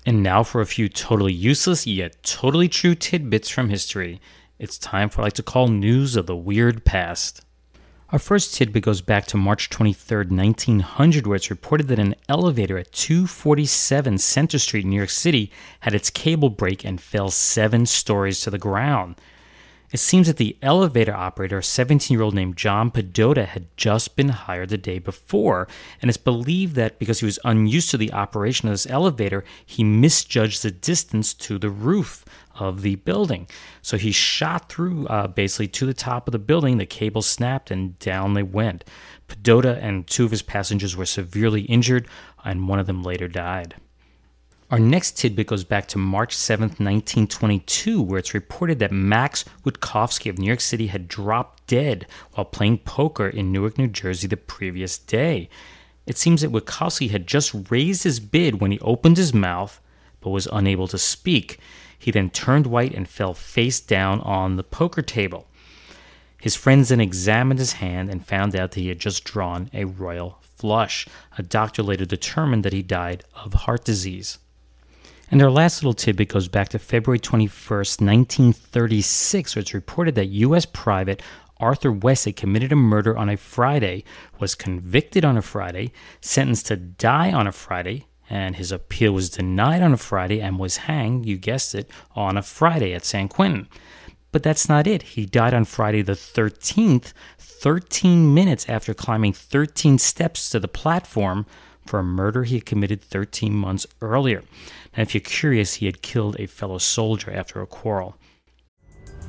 And 0.07 0.23
now 0.23 0.43
for 0.43 0.61
a 0.61 0.67
few 0.67 0.89
totally 0.89 1.33
useless 1.33 1.87
yet 1.87 2.23
totally 2.23 2.69
true 2.69 2.95
tidbits 2.95 3.51
from 3.51 3.69
history. 3.69 4.21
It's 4.59 4.79
time 4.79 5.09
for 5.09 5.19
what 5.19 5.25
I 5.25 5.27
like 5.27 5.33
to 5.35 5.43
call 5.43 5.69
news 5.69 6.17
of 6.17 6.27
the 6.27 6.37
weird 6.37 6.85
past. 6.85 7.43
Our 8.13 8.19
first 8.19 8.55
tidbit 8.55 8.83
goes 8.83 9.03
back 9.03 9.27
to 9.27 9.37
March 9.37 9.71
23, 9.71 10.27
1900, 10.27 11.27
where 11.27 11.37
it's 11.37 11.49
reported 11.49 11.87
that 11.89 12.01
an 12.01 12.17
elevator 12.29 12.77
at 12.77 12.91
247 12.93 14.19
Center 14.19 14.59
Street 14.59 14.85
in 14.85 14.91
New 14.91 14.97
York 14.97 15.11
City 15.11 15.53
had 15.81 15.95
its 15.95 16.11
cable 16.11 16.51
break 16.51 16.85
and 16.85 17.01
fell 17.01 17.31
seven 17.31 17.87
stories 17.87 18.41
to 18.41 18.51
the 18.51 18.59
ground. 18.59 19.15
It 19.93 19.99
seems 19.99 20.29
that 20.29 20.37
the 20.37 20.57
elevator 20.63 21.15
operator, 21.15 21.59
a 21.59 21.63
17 21.65 22.15
year 22.15 22.23
old 22.23 22.35
named 22.35 22.57
John 22.57 22.93
Pedota, 22.93 23.45
had 23.47 23.77
just 23.77 24.15
been 24.15 24.29
hired 24.29 24.69
the 24.69 24.79
day 24.79 25.01
before, 25.01 25.67
and 26.01 26.09
it's 26.09 26.17
believed 26.17 26.77
that 26.77 27.01
because 27.01 27.19
he 27.19 27.27
was 27.27 27.41
unused 27.45 27.91
to 27.91 27.97
the 27.97 28.13
operation 28.13 28.69
of 28.69 28.75
this 28.75 28.87
elevator, 28.89 29.45
he 29.67 29.83
misjudged 29.83 30.63
the 30.63 30.71
distance 30.71 31.35
to 31.35 31.59
the 31.59 31.71
roof 31.71 32.25
of 32.55 32.83
the 32.83 32.97
building. 32.97 33.49
So 33.83 33.97
he 33.97 34.13
shot 34.13 34.69
through 34.69 35.09
uh, 35.09 35.27
basically 35.27 35.69
to 35.69 35.87
the 35.87 35.95
top 35.95 36.29
of 36.29 36.33
the 36.33 36.39
building, 36.39 36.79
the 36.79 36.87
cable 36.87 37.23
snapped, 37.23 37.73
and 37.73 37.99
down 37.99 38.35
they 38.35 38.45
went. 38.45 38.85
Pedota 39.27 39.77
and 39.83 40.07
two 40.07 40.25
of 40.25 40.31
his 40.31 40.43
passengers 40.43 40.97
were 40.97 41.07
severely 41.07 41.63
injured, 41.63 42.07
and 42.45 42.69
one 42.69 42.79
of 42.79 42.87
them 42.87 43.03
later 43.03 43.27
died. 43.27 43.75
Our 44.71 44.79
next 44.79 45.19
tidbit 45.19 45.49
goes 45.49 45.65
back 45.65 45.89
to 45.89 45.99
March 45.99 46.33
7, 46.33 46.69
1922, 46.69 48.01
where 48.01 48.21
it's 48.21 48.35
reported 48.35 48.79
that 48.79 48.93
Max 48.93 49.45
Witkowski 49.65 50.31
of 50.31 50.39
New 50.39 50.47
York 50.47 50.61
City 50.61 50.87
had 50.87 51.09
dropped 51.09 51.67
dead 51.67 52.07
while 52.35 52.45
playing 52.45 52.79
poker 52.79 53.27
in 53.27 53.51
Newark, 53.51 53.79
New 53.79 53.89
Jersey 53.89 54.29
the 54.29 54.37
previous 54.37 54.97
day. 54.97 55.49
It 56.07 56.17
seems 56.17 56.43
that 56.43 56.53
Witkowski 56.53 57.11
had 57.11 57.27
just 57.27 57.53
raised 57.69 58.05
his 58.05 58.21
bid 58.21 58.61
when 58.61 58.71
he 58.71 58.79
opened 58.79 59.17
his 59.17 59.35
mouth 59.35 59.81
but 60.21 60.31
was 60.31 60.47
unable 60.53 60.87
to 60.87 60.99
speak. 60.99 61.59
He 61.99 62.13
then 62.13 62.31
turned 62.31 62.69
white 62.69 62.95
and 62.95 63.09
fell 63.09 63.35
face 63.35 63.81
down 63.81 64.21
on 64.21 64.55
the 64.55 64.63
poker 64.63 65.03
table. 65.03 65.49
His 66.41 66.55
friends 66.55 66.91
then 66.91 67.01
examined 67.01 67.59
his 67.59 67.73
hand 67.75 68.09
and 68.09 68.25
found 68.25 68.55
out 68.55 68.71
that 68.71 68.81
he 68.81 68.89
had 68.89 69.01
just 69.01 69.25
drawn 69.25 69.69
a 69.75 69.87
royal 69.87 70.39
flush. 70.57 71.09
A 71.37 71.43
doctor 71.43 71.83
later 71.83 72.05
determined 72.05 72.65
that 72.65 72.73
he 72.73 72.83
died 72.83 73.25
of 73.35 73.55
heart 73.55 73.85
disease. 73.85 74.39
And 75.31 75.41
our 75.43 75.51
last 75.51 75.81
little 75.81 75.95
tidbit 75.95 76.29
goes 76.29 76.49
back 76.49 76.71
to 76.71 76.79
February 76.81 77.21
21st, 77.21 78.05
1936, 78.05 79.55
where 79.55 79.61
it's 79.61 79.73
reported 79.73 80.17
that 80.17 80.27
U.S. 80.27 80.67
private 80.67 81.23
Arthur 81.59 81.93
Westlake 81.93 82.37
committed 82.37 82.73
a 82.73 82.77
murder 82.77 83.17
on 83.17 83.29
a 83.29 83.37
Friday, 83.37 84.03
was 84.41 84.57
convicted 84.57 85.25
on 85.25 85.37
a 85.37 85.43
Friday, 85.43 85.93
sentenced 86.21 86.67
to 86.67 86.77
die 86.77 87.33
on 87.33 87.47
a 87.47 87.53
Friday, 87.53 88.07
and 88.29 88.57
his 88.57 88.73
appeal 88.73 89.13
was 89.13 89.31
denied 89.31 89.83
on 89.83 89.93
a 89.93 89.97
Friday 89.97 90.41
and 90.41 90.59
was 90.59 90.79
hanged, 90.79 91.27
you 91.27 91.37
guessed 91.37 91.77
it, 91.77 91.89
on 92.17 92.37
a 92.37 92.43
Friday 92.43 92.93
at 92.93 93.05
San 93.05 93.29
Quentin. 93.29 93.69
But 94.33 94.43
that's 94.43 94.69
not 94.69 94.89
it. 94.89 95.03
He 95.03 95.27
died 95.27 95.55
on 95.55 95.65
Friday 95.65 96.03
the 96.03 96.13
13th, 96.13 97.13
13 97.39 98.35
minutes 98.35 98.69
after 98.69 98.95
climbing 98.95 99.33
13 99.33 99.99
steps 99.99 100.51
to 100.51 100.59
the 100.59 100.69
platform 100.69 101.47
for 101.87 101.99
a 101.99 102.05
murder 102.05 102.45
he 102.45 102.57
had 102.57 102.67
committed 102.67 103.03
13 103.03 103.53
months 103.53 103.87
earlier. 104.01 104.43
Now, 104.97 105.03
if 105.03 105.15
you're 105.15 105.21
curious, 105.21 105.75
he 105.75 105.87
had 105.87 106.03
killed 106.03 106.37
a 106.39 106.47
fellow 106.47 106.79
soldier 106.79 107.31
after 107.33 107.61
a 107.61 107.67
quarrel. 107.67 108.17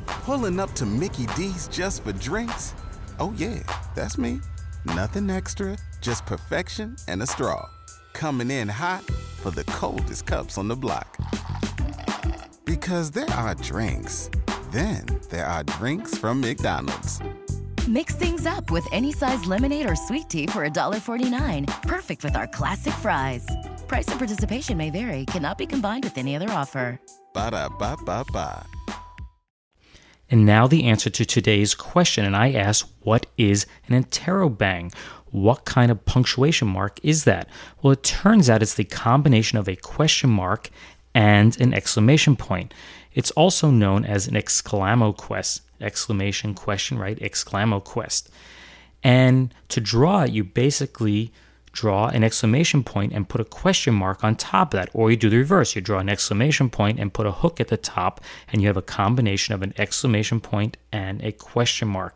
Pulling 0.05 0.59
up 0.59 0.73
to 0.73 0.85
Mickey 0.85 1.25
D's 1.35 1.67
just 1.67 2.03
for 2.03 2.13
drinks? 2.13 2.73
Oh, 3.19 3.33
yeah, 3.37 3.61
that's 3.95 4.17
me. 4.17 4.39
Nothing 4.85 5.29
extra, 5.29 5.77
just 6.01 6.25
perfection 6.25 6.95
and 7.07 7.21
a 7.21 7.27
straw. 7.27 7.69
Coming 8.13 8.51
in 8.51 8.67
hot 8.67 9.03
for 9.03 9.51
the 9.51 9.63
coldest 9.65 10.25
cups 10.25 10.57
on 10.57 10.67
the 10.67 10.75
block. 10.75 11.17
Because 12.65 13.11
there 13.11 13.29
are 13.31 13.55
drinks, 13.55 14.29
then 14.71 15.05
there 15.29 15.45
are 15.45 15.63
drinks 15.63 16.17
from 16.17 16.41
McDonald's. 16.41 17.19
Mix 17.89 18.13
things 18.15 18.45
up 18.45 18.69
with 18.69 18.87
any 18.91 19.11
size 19.11 19.45
lemonade 19.45 19.89
or 19.89 19.95
sweet 19.95 20.29
tea 20.29 20.45
for 20.45 20.67
$1.49. 20.67 21.81
Perfect 21.81 22.23
with 22.23 22.35
our 22.35 22.45
classic 22.45 22.93
fries. 22.93 23.47
Price 23.87 24.07
and 24.07 24.19
participation 24.19 24.77
may 24.77 24.91
vary, 24.91 25.25
cannot 25.25 25.57
be 25.57 25.65
combined 25.65 26.03
with 26.03 26.15
any 26.17 26.35
other 26.35 26.49
offer. 26.51 26.99
Ba 27.33 27.49
da 27.49 27.69
ba 27.69 27.97
ba 28.05 28.23
ba. 28.31 28.67
And 30.29 30.45
now 30.45 30.67
the 30.67 30.83
answer 30.83 31.09
to 31.09 31.25
today's 31.25 31.73
question. 31.73 32.23
And 32.23 32.35
I 32.35 32.51
ask, 32.51 32.87
what 33.01 33.25
is 33.35 33.65
an 33.87 34.01
interrobang? 34.01 34.93
What 35.31 35.65
kind 35.65 35.91
of 35.91 36.05
punctuation 36.05 36.67
mark 36.67 36.99
is 37.01 37.23
that? 37.23 37.49
Well, 37.81 37.93
it 37.93 38.03
turns 38.03 38.47
out 38.47 38.61
it's 38.61 38.75
the 38.75 38.83
combination 38.83 39.57
of 39.57 39.67
a 39.67 39.75
question 39.75 40.29
mark 40.29 40.69
and 41.15 41.59
an 41.59 41.73
exclamation 41.73 42.35
point. 42.35 42.75
It's 43.13 43.31
also 43.31 43.71
known 43.71 44.05
as 44.05 44.27
an 44.27 44.35
exclamoquest 44.35 45.61
exclamation 45.81 46.53
question, 46.53 46.97
right? 46.97 47.19
Exclamo 47.19 47.83
quest. 47.83 48.29
And 49.03 49.53
to 49.69 49.81
draw 49.81 50.23
it, 50.23 50.31
you 50.31 50.43
basically 50.43 51.31
draw 51.73 52.07
an 52.07 52.23
exclamation 52.23 52.83
point 52.83 53.13
and 53.13 53.29
put 53.29 53.41
a 53.41 53.45
question 53.45 53.93
mark 53.93 54.23
on 54.23 54.35
top 54.35 54.73
of 54.73 54.79
that. 54.79 54.89
Or 54.93 55.09
you 55.09 55.17
do 55.17 55.29
the 55.29 55.37
reverse. 55.37 55.75
You 55.75 55.81
draw 55.81 55.99
an 55.99 56.09
exclamation 56.09 56.69
point 56.69 56.99
and 56.99 57.13
put 57.13 57.25
a 57.25 57.31
hook 57.31 57.59
at 57.59 57.69
the 57.69 57.77
top, 57.77 58.21
and 58.51 58.61
you 58.61 58.67
have 58.67 58.77
a 58.77 58.81
combination 58.81 59.55
of 59.55 59.61
an 59.61 59.73
exclamation 59.77 60.39
point 60.39 60.77
and 60.91 61.23
a 61.23 61.31
question 61.31 61.87
mark. 61.87 62.15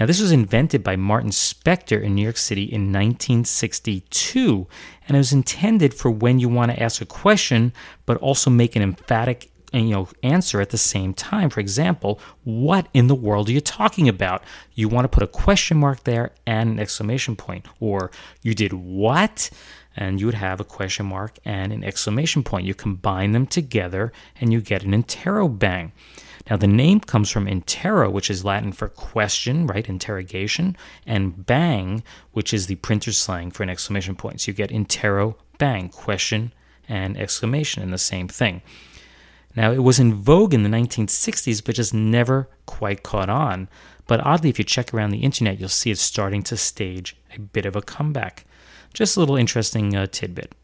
Now, 0.00 0.06
this 0.06 0.20
was 0.22 0.32
invented 0.32 0.82
by 0.82 0.96
Martin 0.96 1.32
Speckter 1.32 1.98
in 2.00 2.14
New 2.14 2.22
York 2.22 2.38
City 2.38 2.62
in 2.62 2.92
1962, 2.92 4.66
and 5.06 5.16
it 5.16 5.20
was 5.20 5.34
intended 5.34 5.92
for 5.92 6.10
when 6.10 6.38
you 6.38 6.48
want 6.48 6.72
to 6.72 6.82
ask 6.82 7.02
a 7.02 7.06
question, 7.06 7.74
but 8.06 8.16
also 8.16 8.48
make 8.48 8.74
an 8.74 8.80
emphatic 8.80 9.51
you 9.72 9.94
know 9.94 10.08
answer 10.22 10.60
at 10.60 10.70
the 10.70 10.78
same 10.78 11.14
time. 11.14 11.50
For 11.50 11.60
example 11.60 12.20
what 12.44 12.88
in 12.92 13.06
the 13.06 13.14
world 13.14 13.48
are 13.48 13.52
you 13.52 13.60
talking 13.60 14.08
about? 14.08 14.42
You 14.74 14.88
want 14.88 15.04
to 15.04 15.08
put 15.08 15.22
a 15.22 15.28
question 15.28 15.78
mark 15.78 16.04
there 16.04 16.32
and 16.46 16.70
an 16.70 16.78
exclamation 16.80 17.36
point. 17.36 17.66
Or 17.80 18.10
you 18.42 18.54
did 18.54 18.72
what? 18.72 19.50
And 19.94 20.20
you 20.20 20.26
would 20.26 20.34
have 20.34 20.58
a 20.58 20.64
question 20.64 21.06
mark 21.06 21.38
and 21.44 21.72
an 21.72 21.84
exclamation 21.84 22.42
point. 22.42 22.66
You 22.66 22.74
combine 22.74 23.32
them 23.32 23.46
together 23.46 24.12
and 24.40 24.52
you 24.52 24.60
get 24.60 24.84
an 24.84 24.92
interrobang 24.92 25.92
now 26.50 26.56
the 26.56 26.66
name 26.66 27.00
comes 27.00 27.30
from 27.30 27.46
intero 27.46 28.10
which 28.10 28.30
is 28.30 28.44
latin 28.44 28.72
for 28.72 28.88
question 28.88 29.66
right? 29.66 29.88
Interrogation 29.88 30.76
and 31.06 31.46
bang 31.46 32.02
which 32.32 32.52
is 32.52 32.66
the 32.66 32.76
printer 32.76 33.12
slang 33.12 33.50
for 33.50 33.62
an 33.62 33.70
exclamation 33.70 34.16
point. 34.16 34.40
So 34.40 34.50
you 34.50 34.54
get 34.54 34.70
intero 34.70 35.36
bang 35.58 35.88
question 35.88 36.52
and 36.88 37.16
exclamation 37.16 37.82
in 37.82 37.90
the 37.90 37.98
same 37.98 38.28
thing 38.28 38.62
now, 39.54 39.70
it 39.70 39.82
was 39.82 39.98
in 39.98 40.14
vogue 40.14 40.54
in 40.54 40.62
the 40.62 40.68
1960s, 40.70 41.62
but 41.64 41.74
just 41.74 41.92
never 41.92 42.48
quite 42.64 43.02
caught 43.02 43.28
on. 43.28 43.68
But 44.06 44.20
oddly, 44.20 44.48
if 44.50 44.58
you 44.58 44.64
check 44.64 44.92
around 44.92 45.10
the 45.10 45.18
internet, 45.18 45.60
you'll 45.60 45.68
see 45.68 45.90
it's 45.90 46.00
starting 46.00 46.42
to 46.44 46.56
stage 46.56 47.16
a 47.34 47.40
bit 47.40 47.66
of 47.66 47.76
a 47.76 47.82
comeback. 47.82 48.46
Just 48.94 49.16
a 49.16 49.20
little 49.20 49.36
interesting 49.36 49.94
uh, 49.94 50.06
tidbit. 50.06 50.54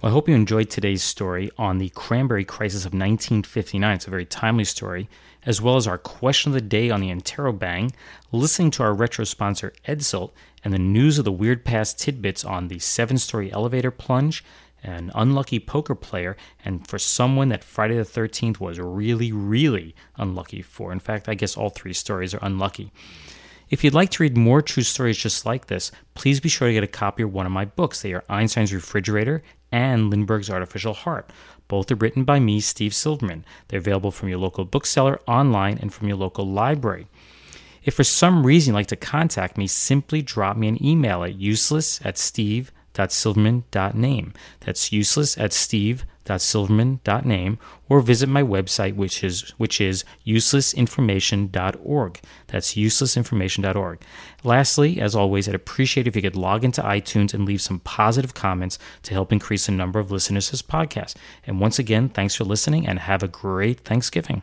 Well, 0.00 0.10
I 0.10 0.12
hope 0.12 0.28
you 0.28 0.34
enjoyed 0.34 0.70
today's 0.70 1.02
story 1.02 1.50
on 1.58 1.78
the 1.78 1.88
cranberry 1.90 2.44
crisis 2.44 2.82
of 2.82 2.92
1959. 2.92 3.96
It's 3.96 4.06
a 4.06 4.10
very 4.10 4.24
timely 4.24 4.64
story, 4.64 5.08
as 5.44 5.60
well 5.60 5.76
as 5.76 5.86
our 5.86 5.98
question 5.98 6.50
of 6.50 6.54
the 6.54 6.60
day 6.60 6.88
on 6.88 7.00
the 7.00 7.10
Interrobang, 7.10 7.92
listening 8.30 8.70
to 8.72 8.82
our 8.82 8.94
retro 8.94 9.24
sponsor 9.24 9.72
Edsel, 9.86 10.30
and 10.64 10.72
the 10.72 10.78
news 10.78 11.18
of 11.18 11.24
the 11.24 11.32
weird 11.32 11.64
past 11.64 11.98
tidbits 11.98 12.44
on 12.44 12.68
the 12.68 12.78
seven 12.78 13.18
story 13.18 13.52
elevator 13.52 13.90
plunge 13.90 14.44
an 14.82 15.10
unlucky 15.14 15.58
poker 15.58 15.94
player, 15.94 16.36
and 16.64 16.86
for 16.86 16.98
someone 16.98 17.48
that 17.48 17.64
Friday 17.64 17.96
the 17.96 18.02
13th 18.02 18.60
was 18.60 18.78
really, 18.78 19.32
really 19.32 19.94
unlucky 20.16 20.62
for. 20.62 20.92
In 20.92 21.00
fact, 21.00 21.28
I 21.28 21.34
guess 21.34 21.56
all 21.56 21.70
three 21.70 21.92
stories 21.92 22.34
are 22.34 22.40
unlucky. 22.42 22.92
If 23.70 23.84
you'd 23.84 23.94
like 23.94 24.10
to 24.10 24.22
read 24.22 24.36
more 24.36 24.62
true 24.62 24.82
stories 24.82 25.18
just 25.18 25.44
like 25.44 25.66
this, 25.66 25.92
please 26.14 26.40
be 26.40 26.48
sure 26.48 26.68
to 26.68 26.74
get 26.74 26.84
a 26.84 26.88
copy 26.88 27.22
of 27.22 27.32
one 27.32 27.44
of 27.44 27.52
my 27.52 27.66
books. 27.66 28.00
They 28.00 28.14
are 28.14 28.24
Einstein's 28.28 28.72
Refrigerator 28.72 29.42
and 29.70 30.08
Lindbergh's 30.10 30.48
Artificial 30.48 30.94
Heart. 30.94 31.30
Both 31.68 31.90
are 31.90 31.96
written 31.96 32.24
by 32.24 32.40
me, 32.40 32.60
Steve 32.60 32.94
Silverman. 32.94 33.44
They're 33.68 33.80
available 33.80 34.10
from 34.10 34.30
your 34.30 34.38
local 34.38 34.64
bookseller, 34.64 35.20
online, 35.28 35.78
and 35.82 35.92
from 35.92 36.08
your 36.08 36.16
local 36.16 36.48
library. 36.48 37.08
If 37.84 37.94
for 37.94 38.04
some 38.04 38.44
reason 38.44 38.72
you'd 38.72 38.78
like 38.78 38.86
to 38.88 38.96
contact 38.96 39.58
me, 39.58 39.66
simply 39.66 40.22
drop 40.22 40.56
me 40.56 40.68
an 40.68 40.82
email 40.84 41.22
at 41.22 41.34
useless 41.34 42.00
at 42.04 42.16
steve 42.18 42.72
steve.silverman.name. 42.98 44.32
That's 44.60 44.92
useless 44.92 45.38
at 45.38 45.52
steve.silverman.name 45.52 47.58
or 47.88 48.00
visit 48.00 48.28
my 48.28 48.42
website 48.42 48.96
which 48.96 49.22
is 49.22 49.50
which 49.56 49.80
is 49.80 50.04
uselessinformation.org. 50.26 52.20
That's 52.48 52.74
uselessinformation.org. 52.74 54.00
Lastly, 54.44 55.00
as 55.00 55.14
always, 55.14 55.48
I'd 55.48 55.54
appreciate 55.54 56.06
if 56.06 56.16
you 56.16 56.22
could 56.22 56.36
log 56.36 56.64
into 56.64 56.82
iTunes 56.82 57.32
and 57.32 57.44
leave 57.44 57.60
some 57.60 57.80
positive 57.80 58.34
comments 58.34 58.78
to 59.04 59.14
help 59.14 59.32
increase 59.32 59.66
the 59.66 59.72
number 59.72 59.98
of 59.98 60.10
listeners 60.10 60.46
to 60.46 60.52
this 60.52 60.62
podcast. 60.62 61.14
And 61.46 61.60
once 61.60 61.78
again, 61.78 62.08
thanks 62.08 62.34
for 62.34 62.44
listening 62.44 62.86
and 62.86 62.98
have 62.98 63.22
a 63.22 63.28
great 63.28 63.80
Thanksgiving. 63.80 64.42